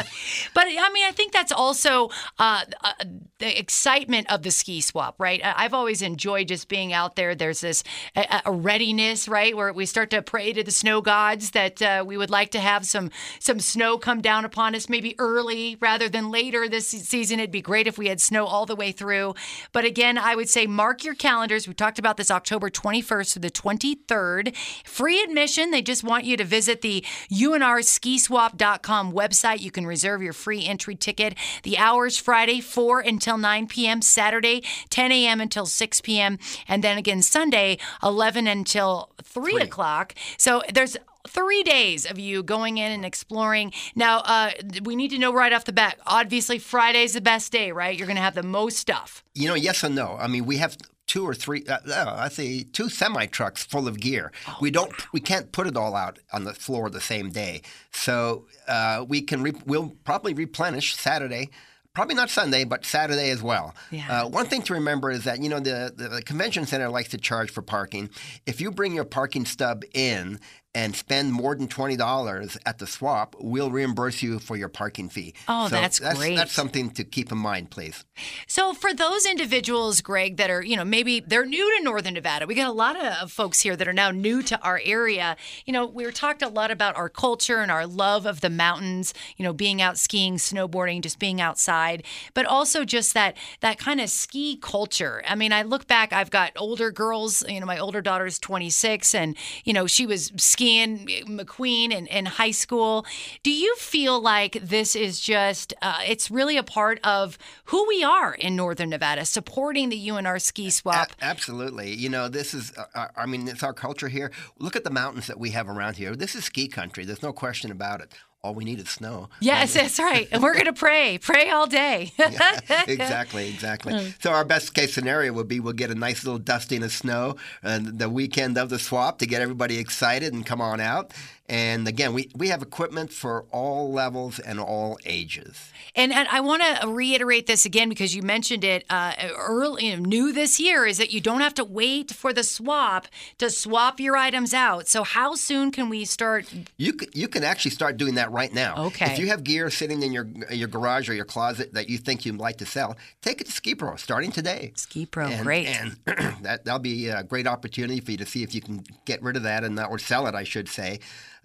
but 0.54 0.64
I 0.66 0.90
mean, 0.92 1.06
I 1.06 1.12
think 1.12 1.32
that's 1.32 1.52
also 1.52 2.10
uh, 2.38 2.64
uh, 2.82 2.92
the 3.38 3.58
excitement 3.58 4.30
of 4.32 4.42
the 4.42 4.50
ski 4.50 4.80
swap, 4.80 5.14
right? 5.18 5.40
I've 5.44 5.74
always 5.74 6.02
enjoyed 6.02 6.48
just 6.48 6.68
being 6.68 6.92
out 6.92 7.16
there. 7.16 7.34
There's 7.34 7.60
this 7.60 7.82
a, 8.16 8.42
a 8.46 8.52
readiness, 8.52 9.28
right, 9.28 9.56
where 9.56 9.72
we 9.72 9.86
start 9.86 10.10
to 10.10 10.22
pray 10.22 10.52
to 10.52 10.62
the 10.62 10.70
snow 10.70 11.00
gods 11.00 11.50
that 11.52 11.82
uh, 11.82 12.04
we 12.06 12.16
would 12.16 12.30
like 12.30 12.50
to 12.52 12.60
have 12.60 12.86
some 12.86 13.10
some 13.38 13.60
snow 13.60 13.98
come 13.98 14.20
down 14.20 14.44
upon 14.44 14.74
us, 14.74 14.88
maybe 14.88 15.14
early 15.18 15.76
rather 15.80 16.08
than 16.08 16.30
later 16.30 16.68
this 16.68 16.88
season. 16.88 17.40
It'd 17.40 17.50
be 17.50 17.62
great 17.62 17.86
if 17.86 17.98
we 17.98 18.08
had 18.08 18.20
snow 18.20 18.46
all 18.46 18.66
the 18.66 18.76
way 18.76 18.92
through. 18.92 19.34
But 19.72 19.84
again, 19.84 20.18
I 20.18 20.34
would 20.34 20.48
say 20.48 20.66
mark 20.66 21.04
your 21.04 21.14
calendars. 21.14 21.66
We 21.66 21.74
talked 21.74 21.98
about 21.98 22.16
this 22.16 22.30
October 22.30 22.70
21st 22.70 23.32
to 23.34 23.38
the 23.38 23.50
23rd. 23.50 24.56
Free 24.84 25.22
admission. 25.22 25.70
They 25.70 25.82
just 25.82 26.04
want 26.04 26.24
you 26.24 26.36
to 26.36 26.44
visit 26.44 26.80
the 26.80 27.04
unrskiswap.com 27.30 29.12
website. 29.12 29.60
You 29.60 29.70
can 29.70 29.86
reserve 29.90 30.22
your 30.22 30.32
free 30.32 30.64
entry 30.64 30.94
ticket. 30.94 31.34
The 31.64 31.76
hours 31.76 32.16
Friday 32.16 32.60
4 32.60 33.00
until 33.00 33.36
9 33.36 33.66
p.m., 33.66 34.00
Saturday 34.00 34.62
10 34.88 35.12
a.m. 35.12 35.40
until 35.40 35.66
6 35.66 36.00
p.m., 36.00 36.38
and 36.66 36.82
then 36.82 36.96
again 36.96 37.20
Sunday 37.20 37.76
11 38.02 38.46
until 38.46 39.10
3, 39.22 39.52
3. 39.52 39.62
o'clock. 39.62 40.14
So 40.38 40.62
there's 40.72 40.96
three 41.28 41.62
days 41.62 42.10
of 42.10 42.18
you 42.18 42.42
going 42.42 42.78
in 42.78 42.92
and 42.92 43.04
exploring. 43.04 43.72
Now, 43.94 44.20
uh, 44.20 44.52
we 44.82 44.96
need 44.96 45.10
to 45.10 45.18
know 45.18 45.32
right 45.32 45.52
off 45.52 45.64
the 45.64 45.72
bat. 45.72 45.98
Obviously, 46.06 46.58
Friday's 46.58 47.12
the 47.12 47.20
best 47.20 47.52
day, 47.52 47.72
right? 47.72 47.96
You're 47.96 48.06
going 48.06 48.16
to 48.16 48.22
have 48.22 48.34
the 48.34 48.42
most 48.42 48.78
stuff. 48.78 49.22
You 49.34 49.48
know, 49.48 49.54
yes 49.54 49.82
and 49.84 49.94
no. 49.94 50.16
I 50.18 50.26
mean, 50.26 50.46
we 50.46 50.56
have 50.58 50.76
two 51.10 51.26
or 51.26 51.34
three, 51.34 51.64
uh, 51.66 51.78
uh, 51.88 52.14
I 52.16 52.28
say 52.28 52.62
two 52.62 52.88
semi 52.88 53.26
trucks 53.26 53.64
full 53.64 53.88
of 53.88 53.98
gear. 53.98 54.30
Oh, 54.46 54.58
we 54.60 54.70
don't, 54.70 54.92
wow. 54.92 55.06
we 55.12 55.18
can't 55.18 55.50
put 55.50 55.66
it 55.66 55.76
all 55.76 55.96
out 55.96 56.20
on 56.32 56.44
the 56.44 56.54
floor 56.54 56.88
the 56.88 57.00
same 57.00 57.30
day. 57.30 57.62
So 57.90 58.46
uh, 58.68 59.04
we 59.08 59.20
can, 59.20 59.42
re- 59.42 59.60
we'll 59.66 59.96
probably 60.04 60.34
replenish 60.34 60.94
Saturday 60.94 61.50
probably 61.92 62.14
not 62.14 62.30
Sunday, 62.30 62.62
but 62.62 62.84
Saturday 62.84 63.30
as 63.30 63.42
well. 63.42 63.74
Yeah. 63.90 64.22
Uh, 64.22 64.28
one 64.28 64.46
thing 64.46 64.62
to 64.62 64.74
remember 64.74 65.10
is 65.10 65.24
that 65.24 65.42
you 65.42 65.48
know 65.48 65.58
the, 65.58 65.92
the 65.94 66.22
convention 66.22 66.64
center 66.64 66.88
likes 66.88 67.08
to 67.08 67.18
charge 67.18 67.50
for 67.50 67.62
parking. 67.62 68.10
If 68.46 68.60
you 68.60 68.70
bring 68.70 68.94
your 68.94 69.04
parking 69.04 69.44
stub 69.44 69.82
in 69.92 70.38
and 70.74 70.94
spend 70.94 71.32
more 71.32 71.56
than 71.56 71.66
twenty 71.66 71.96
dollars 71.96 72.56
at 72.64 72.78
the 72.78 72.86
swap, 72.86 73.34
we'll 73.40 73.70
reimburse 73.70 74.22
you 74.22 74.38
for 74.38 74.56
your 74.56 74.68
parking 74.68 75.08
fee. 75.08 75.34
Oh, 75.48 75.66
so 75.66 75.74
that's, 75.74 75.98
that's 75.98 76.18
great. 76.18 76.36
That's 76.36 76.52
something 76.52 76.90
to 76.90 77.02
keep 77.04 77.32
in 77.32 77.38
mind, 77.38 77.70
please. 77.70 78.04
So 78.46 78.72
for 78.72 78.94
those 78.94 79.26
individuals, 79.26 80.00
Greg, 80.00 80.36
that 80.36 80.48
are 80.48 80.62
you 80.62 80.76
know 80.76 80.84
maybe 80.84 81.20
they're 81.20 81.46
new 81.46 81.76
to 81.78 81.84
Northern 81.84 82.14
Nevada, 82.14 82.46
we 82.46 82.54
got 82.54 82.68
a 82.68 82.72
lot 82.72 82.96
of 82.96 83.32
folks 83.32 83.60
here 83.60 83.74
that 83.74 83.88
are 83.88 83.92
now 83.92 84.10
new 84.12 84.42
to 84.42 84.60
our 84.62 84.80
area. 84.84 85.36
You 85.66 85.72
know, 85.72 85.86
we 85.86 86.04
were 86.04 86.12
talked 86.12 86.42
a 86.42 86.48
lot 86.48 86.70
about 86.70 86.96
our 86.96 87.08
culture 87.08 87.58
and 87.58 87.70
our 87.70 87.86
love 87.86 88.24
of 88.24 88.40
the 88.40 88.50
mountains. 88.50 89.12
You 89.36 89.44
know, 89.44 89.52
being 89.52 89.82
out 89.82 89.98
skiing, 89.98 90.36
snowboarding, 90.36 91.00
just 91.00 91.18
being 91.18 91.40
outside, 91.40 92.04
but 92.32 92.46
also 92.46 92.84
just 92.84 93.12
that 93.14 93.36
that 93.60 93.78
kind 93.78 94.00
of 94.00 94.08
ski 94.08 94.56
culture. 94.56 95.22
I 95.26 95.34
mean, 95.34 95.52
I 95.52 95.62
look 95.62 95.88
back, 95.88 96.12
I've 96.12 96.30
got 96.30 96.52
older 96.56 96.92
girls. 96.92 97.42
You 97.48 97.58
know, 97.58 97.66
my 97.66 97.78
older 97.78 98.00
daughter 98.00 98.26
is 98.26 98.38
26, 98.38 99.16
and 99.16 99.36
you 99.64 99.72
know 99.72 99.88
she 99.88 100.06
was 100.06 100.30
skiing 100.36 100.59
McQueen 100.60 101.92
in, 101.92 102.06
in 102.06 102.26
high 102.26 102.50
school. 102.50 103.06
Do 103.42 103.50
you 103.50 103.74
feel 103.76 104.20
like 104.20 104.58
this 104.62 104.94
is 104.94 105.20
just, 105.20 105.74
uh, 105.82 106.00
it's 106.06 106.30
really 106.30 106.56
a 106.56 106.62
part 106.62 107.00
of 107.04 107.38
who 107.64 107.86
we 107.88 108.02
are 108.02 108.34
in 108.34 108.56
Northern 108.56 108.90
Nevada, 108.90 109.24
supporting 109.24 109.88
the 109.88 110.08
UNR 110.08 110.40
ski 110.40 110.70
swap? 110.70 111.12
A- 111.20 111.24
absolutely. 111.24 111.94
You 111.94 112.08
know, 112.08 112.28
this 112.28 112.54
is, 112.54 112.72
uh, 112.76 112.84
uh, 112.94 113.08
I 113.16 113.26
mean, 113.26 113.48
it's 113.48 113.62
our 113.62 113.74
culture 113.74 114.08
here. 114.08 114.32
Look 114.58 114.76
at 114.76 114.84
the 114.84 114.90
mountains 114.90 115.26
that 115.26 115.38
we 115.38 115.50
have 115.50 115.68
around 115.68 115.96
here. 115.96 116.14
This 116.14 116.34
is 116.34 116.44
ski 116.44 116.68
country. 116.68 117.04
There's 117.04 117.22
no 117.22 117.32
question 117.32 117.70
about 117.70 118.00
it 118.00 118.12
all 118.42 118.54
we 118.54 118.64
need 118.64 118.80
is 118.80 118.88
snow. 118.88 119.28
Yes, 119.40 119.74
that's 119.74 119.98
right. 119.98 120.26
And 120.32 120.42
we're 120.42 120.54
going 120.54 120.64
to 120.64 120.72
pray, 120.72 121.18
pray 121.18 121.50
all 121.50 121.66
day. 121.66 122.12
yeah, 122.18 122.60
exactly, 122.86 123.50
exactly. 123.50 123.92
Hmm. 123.92 124.10
So 124.18 124.30
our 124.30 124.44
best 124.46 124.72
case 124.72 124.94
scenario 124.94 125.32
would 125.34 125.48
be 125.48 125.60
we'll 125.60 125.74
get 125.74 125.90
a 125.90 125.94
nice 125.94 126.24
little 126.24 126.38
dusting 126.38 126.82
of 126.82 126.90
snow 126.90 127.36
and 127.62 127.98
the 127.98 128.08
weekend 128.08 128.56
of 128.56 128.70
the 128.70 128.78
swap 128.78 129.18
to 129.18 129.26
get 129.26 129.42
everybody 129.42 129.78
excited 129.78 130.32
and 130.32 130.46
come 130.46 130.62
on 130.62 130.80
out. 130.80 131.12
And 131.50 131.88
again, 131.88 132.12
we, 132.12 132.30
we 132.36 132.46
have 132.50 132.62
equipment 132.62 133.12
for 133.12 133.44
all 133.50 133.90
levels 133.92 134.38
and 134.38 134.60
all 134.60 135.00
ages. 135.04 135.72
And, 135.96 136.12
and 136.12 136.28
I 136.28 136.38
want 136.38 136.62
to 136.62 136.86
reiterate 136.86 137.48
this 137.48 137.66
again 137.66 137.88
because 137.88 138.14
you 138.14 138.22
mentioned 138.22 138.62
it 138.62 138.84
uh, 138.88 139.14
early, 139.36 139.86
you 139.86 139.96
know, 139.96 140.02
new 140.04 140.32
this 140.32 140.60
year 140.60 140.86
is 140.86 140.98
that 140.98 141.12
you 141.12 141.20
don't 141.20 141.40
have 141.40 141.54
to 141.54 141.64
wait 141.64 142.12
for 142.12 142.32
the 142.32 142.44
swap 142.44 143.08
to 143.38 143.50
swap 143.50 143.98
your 143.98 144.16
items 144.16 144.54
out. 144.54 144.86
So 144.86 145.02
how 145.02 145.34
soon 145.34 145.72
can 145.72 145.88
we 145.88 146.04
start? 146.04 146.46
You 146.76 146.92
can, 146.92 147.08
you 147.14 147.26
can 147.26 147.42
actually 147.42 147.72
start 147.72 147.96
doing 147.96 148.14
that 148.14 148.30
right 148.30 148.54
now. 148.54 148.84
Okay. 148.86 149.12
If 149.12 149.18
you 149.18 149.26
have 149.26 149.42
gear 149.42 149.70
sitting 149.70 150.04
in 150.04 150.12
your 150.12 150.28
your 150.50 150.68
garage 150.68 151.08
or 151.08 151.14
your 151.14 151.24
closet 151.24 151.74
that 151.74 151.88
you 151.88 151.98
think 151.98 152.24
you'd 152.24 152.38
like 152.38 152.58
to 152.58 152.66
sell, 152.66 152.96
take 153.22 153.40
it 153.40 153.48
to 153.48 153.52
Ski 153.52 153.74
Pro 153.74 153.96
starting 153.96 154.30
today. 154.30 154.70
Ski 154.76 155.04
Pro, 155.04 155.26
and, 155.26 155.42
great. 155.42 155.66
And 155.66 155.96
that 156.42 156.64
that'll 156.64 156.78
be 156.78 157.08
a 157.08 157.24
great 157.24 157.48
opportunity 157.48 157.98
for 157.98 158.12
you 158.12 158.18
to 158.18 158.26
see 158.26 158.44
if 158.44 158.54
you 158.54 158.60
can 158.60 158.84
get 159.04 159.20
rid 159.20 159.36
of 159.36 159.42
that 159.42 159.64
and 159.64 159.80
or 159.80 159.98
sell 159.98 160.28
it, 160.28 160.36
I 160.36 160.44
should 160.44 160.68
say. 160.68 161.00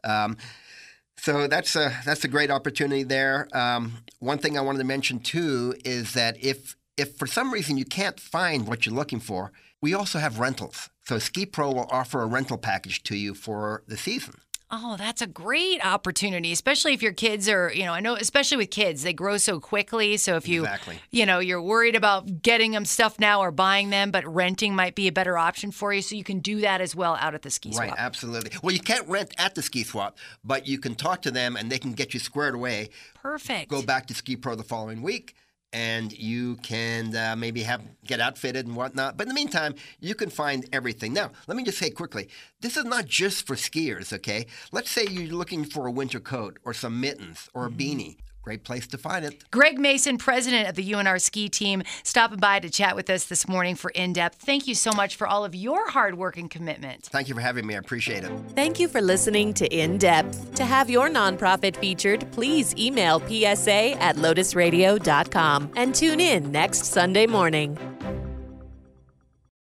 Um, 0.05 0.37
so 1.17 1.47
that's 1.47 1.75
a 1.75 1.91
that's 2.05 2.23
a 2.23 2.27
great 2.27 2.51
opportunity 2.51 3.03
there. 3.03 3.47
Um, 3.53 4.03
one 4.19 4.37
thing 4.37 4.57
I 4.57 4.61
wanted 4.61 4.79
to 4.79 4.85
mention 4.85 5.19
too 5.19 5.75
is 5.83 6.13
that 6.13 6.37
if 6.43 6.75
if 6.97 7.17
for 7.17 7.27
some 7.27 7.51
reason 7.51 7.77
you 7.77 7.85
can't 7.85 8.19
find 8.19 8.67
what 8.67 8.85
you're 8.85 8.95
looking 8.95 9.19
for, 9.19 9.51
we 9.81 9.93
also 9.93 10.19
have 10.19 10.39
rentals. 10.39 10.89
So 11.07 11.19
Ski 11.19 11.45
Pro 11.45 11.71
will 11.71 11.87
offer 11.91 12.21
a 12.21 12.25
rental 12.25 12.57
package 12.57 13.03
to 13.03 13.15
you 13.15 13.33
for 13.33 13.83
the 13.87 13.97
season. 13.97 14.35
Oh, 14.71 14.95
that's 14.97 15.21
a 15.21 15.28
great 15.28 15.86
opportunity, 15.86 16.51
especially 16.51 16.93
if 16.93 17.04
your 17.04 17.13
kids 17.13 17.47
are, 17.47 17.71
you 17.71 17.84
know, 17.84 17.93
I 17.93 17.99
know, 17.99 18.15
especially 18.15 18.58
with 18.58 18.71
kids, 18.71 19.04
they 19.04 19.13
grow 19.13 19.38
so 19.38 19.60
quickly. 19.60 20.17
So 20.17 20.38
if 20.38 20.47
you, 20.47 20.63
exactly. 20.63 20.99
you 21.12 21.25
know, 21.25 21.38
you're 21.38 21.62
worried 21.62 21.95
about 21.95 22.41
getting 22.41 22.71
them 22.71 22.84
stuff 22.84 23.19
now 23.19 23.41
or 23.41 23.51
buying 23.51 23.91
them, 23.91 24.10
but 24.10 24.25
renting 24.25 24.75
might 24.75 24.95
be 24.95 25.08
a 25.08 25.12
better 25.12 25.38
option 25.38 25.71
for 25.71 25.93
you. 25.93 26.01
So 26.01 26.15
you 26.15 26.23
can 26.23 26.39
do 26.39 26.62
that 26.62 26.82
as 26.82 26.95
well 26.95 27.15
out 27.15 27.36
at 27.36 27.43
the 27.43 27.51
ski 27.51 27.73
swap. 27.73 27.89
Right, 27.89 27.93
absolutely. 27.95 28.51
Well, 28.63 28.73
you 28.73 28.82
can't 28.82 29.08
rent 29.08 29.36
at 29.38 29.54
the 29.54 29.62
ski 29.62 29.84
swap, 29.84 30.17
but 30.43 30.67
you 30.67 30.80
can 30.80 30.95
talk 30.95 31.21
to 31.23 31.32
them 31.32 31.56
and 31.56 31.71
they 31.71 31.78
can 31.78 31.93
get 31.93 32.15
you 32.15 32.19
squared 32.19 32.56
away. 32.56 32.89
Perfect. 33.21 33.69
Go 33.69 33.84
back 33.84 34.08
to 34.08 34.15
Ski 34.15 34.36
Pro 34.36 34.56
the 34.56 34.63
following 34.63 35.04
week 35.04 35.36
and 35.75 36.17
you 36.17 36.55
can 36.63 37.13
uh, 37.13 37.35
maybe 37.38 37.61
have 37.63 37.81
get 38.05 38.21
outfitted 38.21 38.65
and 38.65 38.77
whatnot. 38.77 39.17
But 39.17 39.25
in 39.25 39.27
the 39.27 39.35
meantime, 39.35 39.75
you 39.99 40.15
can 40.15 40.29
find 40.29 40.65
everything. 40.71 41.11
Now, 41.11 41.31
let 41.47 41.57
me 41.57 41.63
just 41.63 41.77
say 41.77 41.89
quickly: 41.89 42.29
this 42.61 42.77
is 42.77 42.85
not 42.85 43.05
just 43.05 43.45
for 43.45 43.55
skiers. 43.55 44.13
Okay, 44.13 44.45
let's 44.71 44.89
say 44.89 45.05
you're 45.05 45.33
looking 45.35 45.65
for 45.65 45.85
a 45.85 45.91
winter 45.91 46.21
coat 46.21 46.59
or 46.63 46.73
some 46.73 47.01
mittens 47.01 47.49
or 47.53 47.65
a 47.65 47.69
beanie. 47.69 48.15
Great 48.45 48.63
place 48.63 48.86
to 48.86 48.99
find 48.99 49.25
it. 49.25 49.43
Greg 49.49 49.79
Mason, 49.79 50.19
president 50.19 50.69
of 50.69 50.75
the 50.75 50.91
UNR 50.91 51.19
ski 51.19 51.49
team, 51.49 51.81
stopping 52.03 52.38
by 52.38 52.60
to 52.60 52.69
chat 52.69 52.95
with 52.95 53.10
us 53.10 53.25
this 53.25 53.47
morning 53.47 53.73
for 53.73 53.89
In 53.89 54.13
Depth. 54.13 54.36
Thank 54.36 54.67
you 54.67 54.75
so 54.75 54.91
much 54.91 55.15
for 55.15 55.25
all 55.25 55.43
of 55.43 55.55
your 55.55 55.89
hard 55.89 56.15
work 56.15 56.38
and 56.38 56.47
commitment. 56.47 57.05
Thank 57.05 57.27
you 57.27 57.34
for 57.34 57.41
having 57.41 57.65
me. 57.65 57.73
I 57.73 57.79
appreciate 57.79 58.23
it. 58.23 58.31
Thank 58.49 58.79
you 58.79 58.88
for 58.88 59.01
listening 59.01 59.55
to 59.55 59.65
In 59.75 59.97
Depth. 59.97 60.53
To 60.55 60.63
have 60.63 60.91
your 60.91 61.10
nonprofit 61.10 61.75
featured, 61.75 62.31
please 62.34 62.75
email 62.77 63.19
psa 63.19 63.93
at 63.93 64.17
lotusradio.com 64.17 65.71
and 65.75 65.95
tune 65.95 66.19
in 66.19 66.51
next 66.51 66.86
Sunday 66.86 67.25
morning. 67.25 67.79